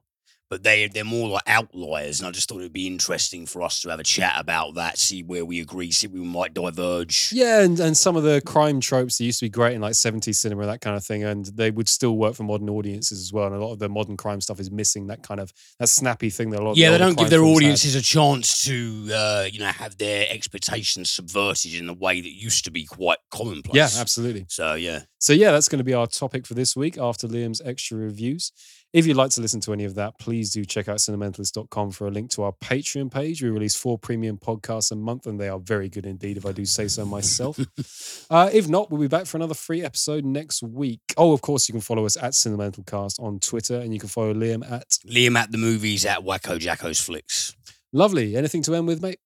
[0.50, 3.82] But they they're more like outliers, and I just thought it'd be interesting for us
[3.82, 7.32] to have a chat about that, see where we agree, see where we might diverge.
[7.34, 9.94] Yeah, and, and some of the crime tropes that used to be great in like
[9.94, 13.34] 70s cinema, that kind of thing, and they would still work for modern audiences as
[13.34, 13.48] well.
[13.48, 16.30] And a lot of the modern crime stuff is missing that kind of that snappy
[16.30, 17.66] thing that a lot of Yeah, the they don't give their films had.
[17.66, 22.32] audiences a chance to, uh, you know, have their expectations subverted in the way that
[22.32, 23.76] used to be quite commonplace.
[23.96, 24.46] Yeah, absolutely.
[24.50, 27.62] So yeah, So yeah, that's going to be our topic for this week after Liam's
[27.66, 28.52] extra reviews.
[28.94, 32.08] If you'd like to listen to any of that, please do check out cinementalist.com for
[32.08, 33.44] a link to our Patreon page.
[33.44, 36.54] We release four premium podcasts a month, and they are very good indeed, if I
[36.54, 37.60] do say so myself.
[38.30, 41.02] uh, if not, we'll be back for another free episode next week.
[41.18, 44.34] Oh, of course, you can follow us at Cinementalcast on Twitter, and you can follow
[44.34, 47.56] Liam at Liam at the movies at Wacko Jacko's Flicks.
[47.92, 48.36] Lovely.
[48.38, 49.20] Anything to end with, mate?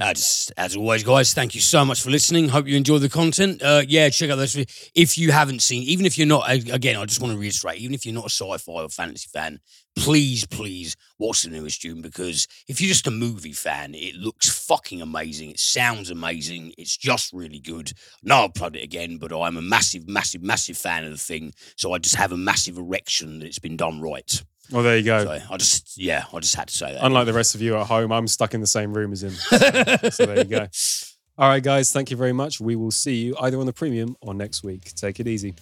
[0.00, 2.48] Uh, just, as always, guys, thank you so much for listening.
[2.48, 3.62] Hope you enjoy the content.
[3.62, 4.56] Uh, yeah, check out those.
[4.94, 7.94] If you haven't seen, even if you're not, again, I just want to reiterate, even
[7.94, 9.60] if you're not a sci-fi or fantasy fan,
[9.96, 14.48] please, please watch the newest Dune because if you're just a movie fan, it looks
[14.66, 15.50] fucking amazing.
[15.50, 16.72] It sounds amazing.
[16.78, 17.92] It's just really good.
[18.22, 21.52] No, I'll plug it again, but I'm a massive, massive, massive fan of the thing.
[21.76, 24.42] So I just have a massive erection that it's been done right.
[24.70, 25.24] Well, there you go.
[25.24, 27.04] So I just, yeah, I just had to say that.
[27.04, 29.30] Unlike the rest of you at home, I'm stuck in the same room as him.
[29.30, 29.56] So,
[30.10, 30.66] so there you go.
[31.38, 32.60] All right, guys, thank you very much.
[32.60, 34.94] We will see you either on the premium or next week.
[34.94, 35.54] Take it easy.